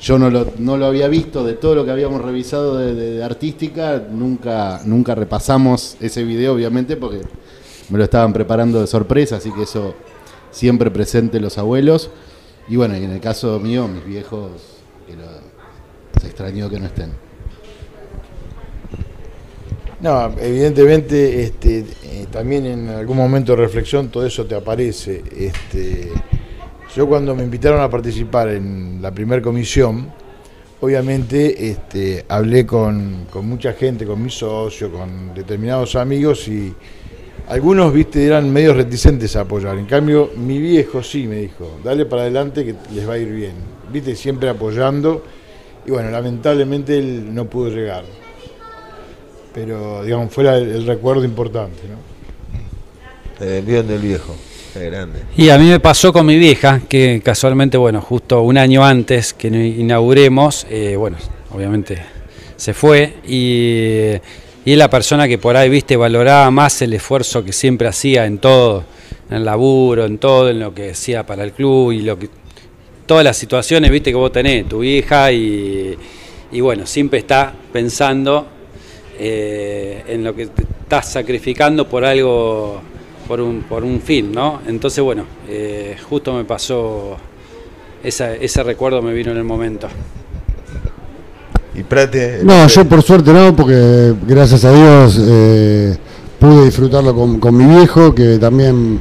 yo 0.00 0.18
no 0.18 0.30
lo, 0.30 0.52
no 0.58 0.76
lo 0.76 0.86
había 0.86 1.08
visto 1.08 1.44
de 1.44 1.54
todo 1.54 1.74
lo 1.74 1.84
que 1.84 1.90
habíamos 1.90 2.22
revisado 2.22 2.78
de, 2.78 3.22
artística, 3.22 4.02
nunca, 4.10 4.80
nunca 4.84 5.14
repasamos 5.14 5.96
ese 6.00 6.24
video 6.24 6.54
obviamente 6.54 6.96
porque 6.96 7.20
me 7.90 7.98
lo 7.98 8.04
estaban 8.04 8.32
preparando 8.32 8.80
de 8.80 8.86
sorpresa, 8.86 9.36
así 9.36 9.52
que 9.52 9.64
eso 9.64 9.94
siempre 10.50 10.90
presente 10.90 11.38
los 11.40 11.58
abuelos. 11.58 12.10
Y 12.68 12.76
bueno, 12.76 12.96
y 12.96 13.04
en 13.04 13.10
el 13.10 13.20
caso 13.20 13.58
mío, 13.58 13.88
mis 13.88 14.04
viejos, 14.04 14.52
que 15.06 16.20
se 16.20 16.26
extrañó 16.28 16.70
que 16.70 16.78
no 16.78 16.86
estén. 16.86 17.10
No, 20.00 20.32
evidentemente 20.38 21.42
este, 21.42 21.84
eh, 22.04 22.26
también 22.30 22.64
en 22.64 22.88
algún 22.88 23.18
momento 23.18 23.52
de 23.52 23.58
reflexión 23.58 24.08
todo 24.08 24.24
eso 24.24 24.46
te 24.46 24.54
aparece. 24.54 25.22
Este, 25.36 26.10
yo 26.94 27.06
cuando 27.06 27.34
me 27.34 27.42
invitaron 27.42 27.80
a 27.80 27.88
participar 27.88 28.48
en 28.48 29.00
la 29.00 29.12
primera 29.12 29.40
comisión, 29.40 30.10
obviamente 30.80 31.70
este, 31.70 32.24
hablé 32.28 32.66
con, 32.66 33.26
con 33.30 33.48
mucha 33.48 33.72
gente, 33.72 34.06
con 34.06 34.22
mi 34.22 34.30
socio, 34.30 34.90
con 34.90 35.34
determinados 35.34 35.96
amigos 35.96 36.48
y 36.48 36.74
algunos, 37.48 37.92
viste, 37.92 38.24
eran 38.24 38.52
medio 38.52 38.74
reticentes 38.74 39.34
a 39.36 39.40
apoyar. 39.40 39.76
En 39.78 39.86
cambio, 39.86 40.30
mi 40.36 40.58
viejo 40.58 41.02
sí 41.02 41.26
me 41.26 41.36
dijo, 41.36 41.78
dale 41.82 42.06
para 42.06 42.22
adelante 42.22 42.64
que 42.64 42.74
les 42.94 43.08
va 43.08 43.14
a 43.14 43.18
ir 43.18 43.28
bien. 43.28 43.54
Viste, 43.92 44.14
siempre 44.14 44.48
apoyando. 44.48 45.24
Y 45.84 45.90
bueno, 45.90 46.10
lamentablemente 46.10 46.98
él 46.98 47.34
no 47.34 47.46
pudo 47.46 47.70
llegar 47.70 48.04
pero 49.52 50.04
digamos 50.04 50.32
fuera 50.32 50.56
el, 50.56 50.86
recuerdo 50.86 51.24
importante 51.24 51.82
¿no? 51.88 53.44
El 53.44 53.64
bien 53.64 53.88
del 53.88 54.00
viejo. 54.00 54.36
Y 55.36 55.48
a 55.50 55.58
mí 55.58 55.68
me 55.68 55.80
pasó 55.80 56.12
con 56.12 56.26
mi 56.26 56.36
vieja, 56.36 56.80
que 56.88 57.20
casualmente, 57.24 57.76
bueno, 57.76 58.00
justo 58.00 58.42
un 58.42 58.58
año 58.58 58.84
antes 58.84 59.32
que 59.34 59.48
inauguremos, 59.48 60.66
eh, 60.70 60.96
bueno, 60.96 61.16
obviamente 61.52 61.98
se 62.56 62.74
fue 62.74 63.14
y, 63.26 64.12
y 64.64 64.72
es 64.72 64.78
la 64.78 64.90
persona 64.90 65.26
que 65.26 65.38
por 65.38 65.56
ahí, 65.56 65.68
viste, 65.68 65.96
valoraba 65.96 66.50
más 66.50 66.82
el 66.82 66.92
esfuerzo 66.92 67.44
que 67.44 67.52
siempre 67.52 67.88
hacía 67.88 68.26
en 68.26 68.38
todo, 68.38 68.84
en 69.28 69.38
el 69.38 69.44
laburo, 69.44 70.04
en 70.04 70.18
todo, 70.18 70.50
en 70.50 70.60
lo 70.60 70.74
que 70.74 70.90
hacía 70.90 71.24
para 71.24 71.44
el 71.44 71.52
club 71.52 71.92
y 71.92 72.02
lo 72.02 72.18
que 72.18 72.28
todas 73.06 73.24
las 73.24 73.36
situaciones, 73.36 73.90
viste, 73.90 74.10
que 74.10 74.16
vos 74.16 74.30
tenés, 74.30 74.68
tu 74.68 74.80
vieja 74.80 75.32
y, 75.32 75.98
y 76.52 76.60
bueno, 76.60 76.86
siempre 76.86 77.18
está 77.18 77.52
pensando 77.72 78.46
eh, 79.18 80.02
en 80.06 80.24
lo 80.24 80.34
que 80.34 80.46
te 80.46 80.62
estás 80.62 81.12
sacrificando 81.12 81.88
por 81.88 82.04
algo, 82.04 82.80
por 83.30 83.40
un, 83.40 83.62
por 83.62 83.84
un 83.84 84.00
fin, 84.00 84.32
¿no? 84.32 84.58
Entonces, 84.66 85.04
bueno, 85.04 85.22
eh, 85.48 85.96
justo 86.08 86.34
me 86.34 86.42
pasó, 86.42 87.16
ese 88.02 88.62
recuerdo 88.64 89.00
me 89.02 89.12
vino 89.12 89.30
en 89.30 89.36
el 89.36 89.44
momento. 89.44 89.86
¿Y 91.76 91.84
Prate? 91.84 92.40
No, 92.42 92.66
yo 92.66 92.84
por 92.86 93.04
suerte 93.04 93.32
no, 93.32 93.54
porque 93.54 94.14
gracias 94.26 94.64
a 94.64 94.72
Dios 94.72 95.16
eh, 95.20 95.96
pude 96.40 96.64
disfrutarlo 96.64 97.14
con, 97.14 97.38
con, 97.38 97.56
mi 97.56 97.66
viejo, 97.66 98.12
que 98.12 98.38
también 98.38 98.98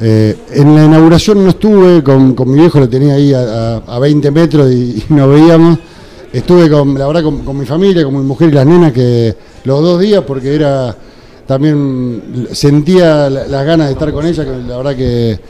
en 0.00 0.74
la 0.74 0.86
inauguración 0.86 1.44
no 1.44 1.50
estuve, 1.50 2.02
con, 2.02 2.34
con, 2.34 2.50
mi 2.50 2.60
viejo 2.60 2.80
lo 2.80 2.88
tenía 2.88 3.16
ahí 3.16 3.34
a, 3.34 3.82
a, 3.86 3.98
20 3.98 4.30
metros 4.30 4.72
y, 4.72 5.04
y 5.10 5.12
nos 5.12 5.28
veíamos 5.28 5.78
estuve 6.32 6.70
con, 6.70 6.98
la 6.98 7.06
verdad, 7.06 7.22
con, 7.22 7.58
mi 7.58 7.66
familia, 7.66 8.02
con 8.02 8.16
mi 8.16 8.24
mujer 8.24 8.48
y 8.48 8.52
las 8.52 8.64
nenas, 8.64 8.92
que 8.94 9.34
los 9.64 9.82
dos 9.82 10.00
días, 10.00 10.24
porque 10.26 10.54
era 10.54 10.96
también 11.48 12.46
sentía 12.52 13.28
las 13.28 13.66
ganas 13.66 13.88
de 13.88 13.94
estar 13.94 14.12
con 14.12 14.24
ella, 14.24 14.44
que 14.44 14.50
la 14.50 14.76
verdad 14.76 14.94
que, 14.94 15.40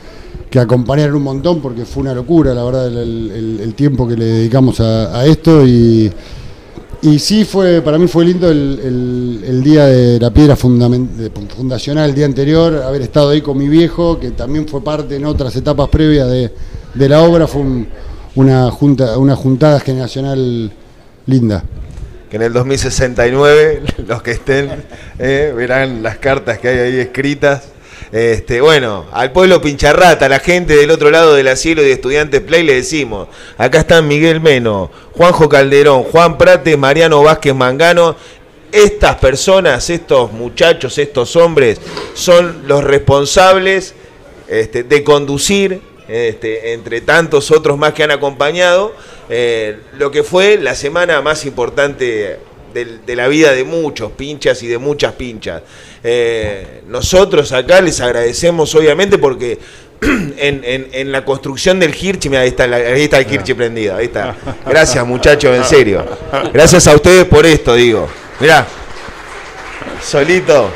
que 0.49 0.59
acompañaron 0.59 1.17
un 1.17 1.23
montón, 1.23 1.61
porque 1.61 1.85
fue 1.85 2.01
una 2.01 2.15
locura, 2.15 2.55
la 2.55 2.63
verdad, 2.63 2.87
el, 2.87 3.73
tiempo 3.75 4.07
que 4.07 4.17
le 4.17 4.25
dedicamos 4.25 4.79
a, 4.79 5.23
esto. 5.27 5.63
Y, 5.67 6.11
y, 7.03 7.19
sí, 7.19 7.45
fue 7.45 7.81
para 7.81 7.99
mí 7.99 8.07
fue 8.07 8.25
lindo 8.25 8.49
el, 8.49 9.61
día 9.63 9.85
de 9.85 10.19
la 10.19 10.31
piedra 10.31 10.55
fundacional, 10.55 12.09
el 12.09 12.15
día 12.15 12.25
anterior, 12.25 12.81
haber 12.81 13.03
estado 13.03 13.29
ahí 13.29 13.41
con 13.41 13.57
mi 13.57 13.67
viejo, 13.67 14.19
que 14.19 14.31
también 14.31 14.67
fue 14.67 14.81
parte 14.81 15.17
en 15.17 15.25
otras 15.25 15.55
etapas 15.55 15.89
previas 15.89 16.27
de, 16.27 16.51
de 16.95 17.09
la 17.09 17.21
obra, 17.21 17.45
fue 17.45 17.61
un 17.61 17.87
una, 18.35 18.71
junta, 18.71 19.17
una 19.17 19.35
juntada 19.35 19.79
generacional 19.79 20.71
linda. 21.25 21.63
Que 22.29 22.37
en 22.37 22.43
el 22.43 22.53
2069 22.53 23.81
los 24.09 24.23
que 24.23 24.31
estén 24.31 24.83
eh, 25.19 25.53
verán 25.55 26.01
las 26.01 26.17
cartas 26.17 26.57
que 26.57 26.67
hay 26.67 26.79
ahí 26.79 26.99
escritas. 26.99 27.69
Este, 28.11 28.59
bueno, 28.59 29.05
al 29.11 29.31
pueblo 29.31 29.61
Pincharrata, 29.61 30.25
a 30.25 30.29
la 30.29 30.39
gente 30.39 30.75
del 30.75 30.89
otro 30.89 31.11
lado 31.11 31.35
del 31.35 31.47
asilo 31.47 31.83
y 31.83 31.85
de 31.85 31.91
Estudiantes 31.91 32.41
Play 32.41 32.63
le 32.63 32.73
decimos, 32.73 33.27
acá 33.55 33.81
están 33.81 34.07
Miguel 34.07 34.41
Meno, 34.41 34.89
Juanjo 35.11 35.47
Calderón, 35.47 36.05
Juan 36.05 36.39
Prate, 36.39 36.75
Mariano 36.75 37.21
Vázquez 37.21 37.53
Mangano. 37.53 38.15
Estas 38.71 39.15
personas, 39.17 39.87
estos 39.91 40.31
muchachos, 40.31 40.97
estos 40.97 41.35
hombres, 41.35 41.79
son 42.15 42.67
los 42.67 42.83
responsables 42.83 43.93
este, 44.47 44.81
de 44.81 45.03
conducir 45.03 45.81
este, 46.07 46.73
entre 46.73 47.01
tantos 47.01 47.51
otros 47.51 47.77
más 47.77 47.93
que 47.93 48.03
han 48.03 48.11
acompañado, 48.11 48.95
eh, 49.29 49.77
lo 49.99 50.09
que 50.09 50.23
fue 50.23 50.57
la 50.57 50.73
semana 50.73 51.21
más 51.21 51.45
importante 51.45 52.39
de, 52.73 53.15
la 53.15 53.27
vida 53.27 53.51
de 53.51 53.63
muchos 53.63 54.11
pinchas 54.11 54.61
y 54.63 54.67
de 54.67 54.77
muchas 54.77 55.13
pinchas. 55.13 55.61
Eh, 56.03 56.81
nosotros 56.87 57.51
acá 57.51 57.81
les 57.81 57.99
agradecemos 58.01 58.73
obviamente 58.75 59.17
porque 59.17 59.59
en, 60.01 61.11
la 61.11 61.25
construcción 61.25 61.79
del 61.79 61.93
Hirchi, 61.93 62.33
ahí 62.35 62.49
está, 62.49 62.63
ahí 62.63 63.03
está 63.03 63.19
el 63.19 63.31
Hirchi 63.31 63.53
prendido, 63.53 63.95
ahí 63.95 64.05
está. 64.05 64.35
Gracias 64.65 65.05
muchachos, 65.05 65.55
en 65.55 65.63
serio. 65.63 66.05
Gracias 66.53 66.87
a 66.87 66.95
ustedes 66.95 67.25
por 67.25 67.45
esto, 67.45 67.75
digo. 67.75 68.07
Mirá, 68.39 68.65
solito 70.01 70.71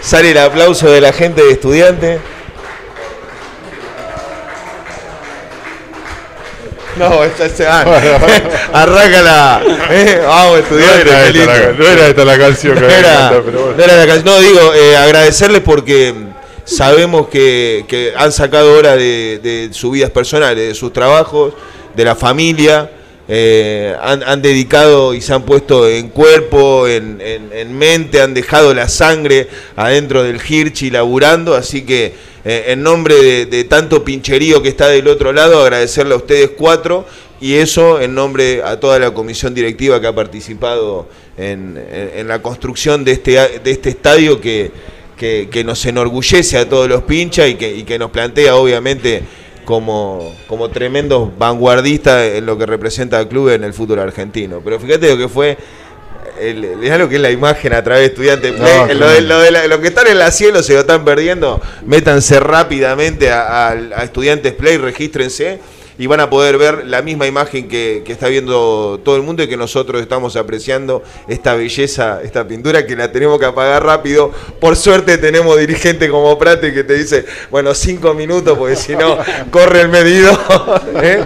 sale 0.00 0.30
el 0.30 0.38
aplauso 0.38 0.90
de 0.90 1.00
la 1.00 1.12
gente 1.12 1.42
de 1.42 1.52
estudiantes. 1.52 2.20
No, 6.96 7.24
esta 7.24 7.48
se 7.48 7.66
Arráncala. 8.72 9.62
Eh, 9.90 10.20
vamos, 10.24 10.58
estudiar. 10.60 11.06
No, 11.78 11.86
era 11.86 12.08
esta 12.08 12.24
la 12.24 12.38
canción 12.38 12.74
que 12.74 12.80
no 12.80 12.88
era, 12.88 13.30
no 13.30 13.82
era 13.82 13.96
la 13.96 14.06
canción. 14.06 14.24
No, 14.24 14.40
digo, 14.40 14.72
eh, 14.74 14.96
agradecerles 14.96 15.62
porque 15.62 16.14
sabemos 16.64 17.28
que, 17.28 18.12
han 18.16 18.32
sacado 18.32 18.76
hora 18.76 18.96
de, 18.96 19.68
sus 19.72 19.92
vidas 19.92 20.10
personales, 20.10 20.68
de 20.68 20.74
sus 20.74 20.92
trabajos, 20.92 21.54
de 21.94 22.04
la 22.04 22.14
familia. 22.14 22.90
Eh, 23.26 23.96
han, 24.02 24.42
dedicado 24.42 25.14
y 25.14 25.22
se 25.22 25.32
han 25.32 25.44
puesto 25.44 25.88
en 25.88 26.08
cuerpo, 26.10 26.86
en, 26.86 27.20
en 27.20 27.78
mente, 27.78 28.20
han 28.20 28.34
dejado 28.34 28.74
la 28.74 28.88
sangre 28.88 29.48
adentro 29.76 30.22
del 30.22 30.40
Hirchi 30.46 30.90
laburando, 30.90 31.54
así 31.54 31.82
que 31.82 32.12
eh, 32.44 32.64
en 32.68 32.82
nombre 32.82 33.46
de, 33.46 33.64
tanto 33.64 34.04
pincherío 34.04 34.60
que 34.60 34.68
está 34.68 34.88
del 34.88 35.08
otro 35.08 35.32
lado, 35.32 35.62
agradecerle 35.62 36.12
a 36.12 36.18
ustedes 36.18 36.50
cuatro 36.50 37.06
y 37.40 37.54
eso 37.54 38.00
en 38.00 38.14
nombre 38.14 38.62
a 38.62 38.78
toda 38.78 38.98
la 38.98 39.12
comisión 39.12 39.54
directiva 39.54 39.98
que 40.00 40.06
ha 40.06 40.14
participado 40.14 41.08
en, 41.38 42.28
la 42.28 42.42
construcción 42.42 43.04
de 43.04 43.12
este, 43.12 43.38
este 43.64 43.88
estadio 43.88 44.40
que, 44.40 44.70
nos 45.64 45.86
enorgullece 45.86 46.58
a 46.58 46.68
todos 46.68 46.86
los 46.86 47.04
pinchas 47.04 47.48
y 47.48 47.54
que 47.84 47.98
nos 47.98 48.10
plantea 48.10 48.56
obviamente 48.56 49.22
como, 49.64 50.34
como 50.46 50.68
tremendos 50.70 51.30
vanguardistas 51.38 52.34
en 52.34 52.46
lo 52.46 52.58
que 52.58 52.66
representa 52.66 53.20
el 53.20 53.28
club 53.28 53.50
en 53.50 53.64
el 53.64 53.72
fútbol 53.72 54.00
argentino. 54.00 54.60
Pero 54.64 54.78
fíjate 54.78 55.08
lo 55.08 55.16
que 55.16 55.28
fue 55.28 55.56
el, 56.40 56.60
lo 56.80 57.08
que 57.08 57.16
es 57.16 57.20
la 57.20 57.30
imagen 57.30 57.72
a 57.72 57.82
través 57.82 58.02
de 58.02 58.06
estudiantes. 58.06 58.54
Lo, 58.58 59.68
lo, 59.68 59.80
que 59.80 59.88
están 59.88 60.06
en 60.06 60.18
la 60.18 60.30
cielo 60.30 60.62
se 60.62 60.74
lo 60.74 60.80
están 60.80 61.04
perdiendo, 61.04 61.60
métanse 61.86 62.40
rápidamente 62.40 63.30
a, 63.30 63.70
a 63.70 64.04
estudiantes 64.04 64.52
play, 64.52 64.76
regístrense 64.76 65.60
y 65.98 66.06
van 66.06 66.20
a 66.20 66.30
poder 66.30 66.58
ver 66.58 66.86
la 66.86 67.02
misma 67.02 67.26
imagen 67.26 67.68
que, 67.68 68.02
está 68.06 68.28
viendo 68.28 69.00
todo 69.04 69.16
el 69.16 69.22
mundo 69.22 69.42
y 69.42 69.48
que 69.48 69.56
nosotros 69.56 70.00
estamos 70.00 70.36
apreciando 70.36 71.02
esta 71.28 71.54
belleza, 71.54 72.20
esta 72.22 72.46
pintura 72.46 72.86
que 72.86 72.94
la 72.96 73.10
tenemos 73.10 73.38
que 73.38 73.46
apagar 73.46 73.84
rápido. 73.84 74.30
Por 74.60 74.76
suerte 74.76 75.18
tenemos 75.18 75.58
dirigente 75.58 76.08
como 76.08 76.38
Prate 76.38 76.72
que 76.72 76.84
te 76.84 76.94
dice, 76.94 77.24
bueno, 77.50 77.74
cinco 77.74 78.14
minutos 78.14 78.56
porque 78.56 78.76
si 78.76 78.94
no 78.94 79.18
corre 79.50 79.82
el 79.82 79.88
medido. 79.88 80.32
¿eh? 81.02 81.24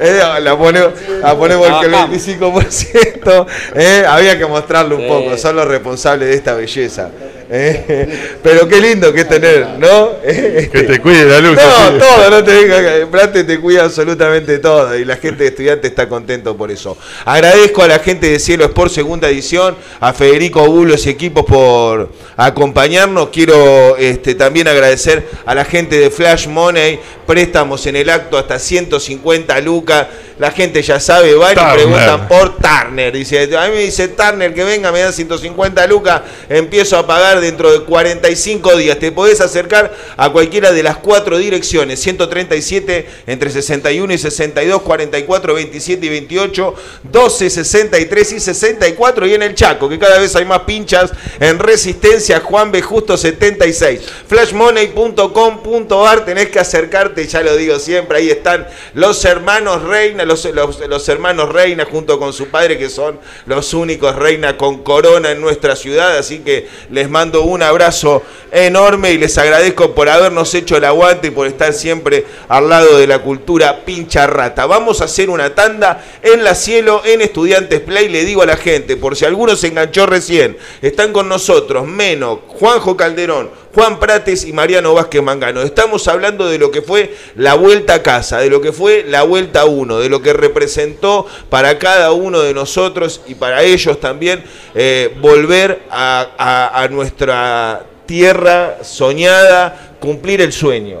Eh, 0.00 0.20
la, 0.40 0.56
ponemos, 0.56 0.92
la 1.20 1.36
ponemos 1.36 1.84
el 1.84 1.92
25%. 1.92 3.46
¿eh? 3.74 4.04
Había 4.06 4.38
que 4.38 4.46
mostrarlo 4.46 4.96
un 4.96 5.08
poco, 5.08 5.36
son 5.36 5.56
los 5.56 5.66
responsables 5.66 6.28
de 6.28 6.34
esta 6.34 6.54
belleza. 6.54 7.10
Eh, 7.50 8.36
pero 8.42 8.68
qué 8.68 8.78
lindo 8.78 9.10
que 9.12 9.20
es 9.22 9.28
tener, 9.28 9.66
¿no? 9.78 10.20
que 10.22 10.84
te 10.86 11.00
cuide 11.00 11.24
la 11.24 11.40
luz. 11.40 11.56
No, 11.56 11.98
todo, 11.98 12.30
no 12.30 12.44
te 12.44 12.62
diga, 12.62 12.82
Prate 13.10 13.44
te 13.44 13.58
cuida 13.58 13.84
absolutamente 13.84 14.58
todo 14.58 14.96
y 14.96 15.04
la 15.04 15.16
gente 15.16 15.44
de 15.44 15.48
estudiante 15.50 15.88
está 15.88 16.08
contento 16.08 16.56
por 16.56 16.70
eso. 16.70 16.96
Agradezco 17.24 17.82
a 17.82 17.88
la 17.88 17.98
gente 18.00 18.28
de 18.28 18.38
Cielo 18.38 18.66
Sport 18.66 18.92
segunda 18.92 19.30
edición, 19.30 19.76
a 20.00 20.12
Federico 20.12 20.66
Bulos 20.66 21.06
y 21.06 21.10
equipos 21.10 21.46
por 21.46 22.10
acompañarnos. 22.36 23.30
Quiero 23.30 23.96
este, 23.96 24.34
también 24.34 24.68
agradecer 24.68 25.26
a 25.46 25.54
la 25.54 25.64
gente 25.64 25.98
de 25.98 26.10
Flash 26.10 26.48
Money, 26.48 27.00
préstamos 27.26 27.86
en 27.86 27.96
el 27.96 28.10
acto 28.10 28.36
hasta 28.36 28.58
150 28.58 29.58
lucas 29.60 30.06
la 30.38 30.50
gente 30.52 30.82
ya 30.82 31.00
sabe, 31.00 31.34
van 31.34 31.52
y 31.52 31.74
preguntan 31.74 32.28
por 32.28 32.56
Turner. 32.56 33.12
Dice, 33.12 33.56
a 33.56 33.68
mí 33.68 33.74
me 33.74 33.80
dice 33.80 34.08
Turner 34.08 34.54
que 34.54 34.64
venga, 34.64 34.92
me 34.92 35.00
dan 35.00 35.12
150 35.12 35.86
lucas, 35.88 36.22
empiezo 36.48 36.96
a 36.96 37.06
pagar 37.06 37.40
dentro 37.40 37.72
de 37.72 37.80
45 37.84 38.76
días. 38.76 38.98
Te 38.98 39.10
podés 39.12 39.40
acercar 39.40 39.92
a 40.16 40.30
cualquiera 40.30 40.72
de 40.72 40.82
las 40.82 40.98
cuatro 40.98 41.38
direcciones, 41.38 42.00
137 42.00 43.08
entre 43.26 43.50
61 43.50 44.12
y 44.12 44.18
62, 44.18 44.82
44, 44.82 45.54
27 45.54 46.06
y 46.06 46.08
28, 46.08 46.74
12, 47.02 47.50
63 47.50 48.32
y 48.32 48.40
64 48.40 49.26
y 49.26 49.34
en 49.34 49.42
el 49.42 49.54
Chaco, 49.54 49.88
que 49.88 49.98
cada 49.98 50.18
vez 50.18 50.36
hay 50.36 50.44
más 50.44 50.60
pinchas 50.60 51.10
en 51.40 51.58
resistencia, 51.58 52.40
Juan 52.40 52.70
B. 52.70 52.80
Justo 52.82 53.16
76. 53.16 54.00
Flashmoney.com.ar, 54.28 56.24
tenés 56.24 56.48
que 56.50 56.60
acercarte, 56.60 57.26
ya 57.26 57.42
lo 57.42 57.56
digo 57.56 57.78
siempre, 57.80 58.18
ahí 58.18 58.30
están 58.30 58.68
los 58.94 59.24
hermanos 59.24 59.82
Reina, 59.82 60.24
los, 60.28 61.08
hermanos 61.08 61.48
Reina 61.50 61.84
junto 61.84 62.18
con 62.18 62.32
su 62.32 62.48
padre, 62.48 62.78
que 62.78 62.88
son 62.88 63.18
los 63.46 63.74
únicos 63.74 64.14
Reina 64.14 64.56
con 64.56 64.82
corona 64.82 65.32
en 65.32 65.40
nuestra 65.40 65.74
ciudad. 65.74 66.16
Así 66.16 66.40
que 66.40 66.68
les 66.90 67.10
mando 67.10 67.42
un 67.42 67.62
abrazo 67.62 68.22
enorme 68.52 69.12
y 69.12 69.18
les 69.18 69.36
agradezco 69.38 69.94
por 69.94 70.08
habernos 70.08 70.54
hecho 70.54 70.76
el 70.76 70.84
aguante 70.84 71.28
y 71.28 71.30
por 71.30 71.46
estar 71.46 71.72
siempre 71.72 72.26
al 72.48 72.68
lado 72.68 72.98
de 72.98 73.06
la 73.06 73.20
cultura 73.20 73.84
pincha 73.84 74.26
rata. 74.26 74.66
Vamos 74.66 75.00
a 75.00 75.04
hacer 75.04 75.30
una 75.30 75.54
tanda 75.54 76.04
en 76.22 76.44
la 76.44 76.54
cielo 76.54 77.02
en 77.04 77.20
Estudiantes 77.20 77.80
Play. 77.80 78.08
Le 78.08 78.24
digo 78.24 78.42
a 78.42 78.46
la 78.46 78.56
gente, 78.56 78.96
por 78.96 79.16
si 79.16 79.24
alguno 79.24 79.56
se 79.56 79.68
enganchó 79.68 80.06
recién, 80.06 80.56
están 80.82 81.12
con 81.12 81.28
nosotros 81.28 81.86
Meno, 81.86 82.42
Juanjo 82.46 82.96
Calderón, 82.96 83.50
Juan 83.74 84.00
Prates 84.00 84.44
y 84.44 84.52
Mariano 84.52 84.94
Vázquez 84.94 85.22
Mangano. 85.22 85.62
Estamos 85.62 86.08
hablando 86.08 86.48
de 86.48 86.58
lo 86.58 86.70
que 86.70 86.82
fue 86.82 87.14
la 87.36 87.54
vuelta 87.54 87.94
a 87.94 88.02
casa, 88.02 88.38
de 88.38 88.50
lo 88.50 88.60
que 88.60 88.72
fue 88.72 89.04
la 89.06 89.22
vuelta 89.22 89.66
1, 89.66 89.98
de 89.98 90.08
lo 90.08 90.17
que 90.22 90.32
representó 90.32 91.26
para 91.48 91.78
cada 91.78 92.12
uno 92.12 92.40
de 92.40 92.54
nosotros 92.54 93.20
y 93.26 93.34
para 93.34 93.62
ellos 93.62 94.00
también 94.00 94.44
eh, 94.74 95.16
volver 95.20 95.82
a, 95.90 96.70
a 96.72 96.88
nuestra 96.88 97.84
tierra 98.06 98.78
soñada, 98.82 99.96
cumplir 100.00 100.40
el 100.40 100.52
sueño 100.52 101.00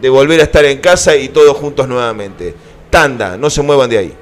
de 0.00 0.08
volver 0.08 0.40
a 0.40 0.44
estar 0.44 0.64
en 0.64 0.78
casa 0.78 1.16
y 1.16 1.28
todos 1.28 1.56
juntos 1.56 1.88
nuevamente. 1.88 2.54
Tanda, 2.90 3.36
no 3.36 3.50
se 3.50 3.62
muevan 3.62 3.90
de 3.90 3.98
ahí. 3.98 4.14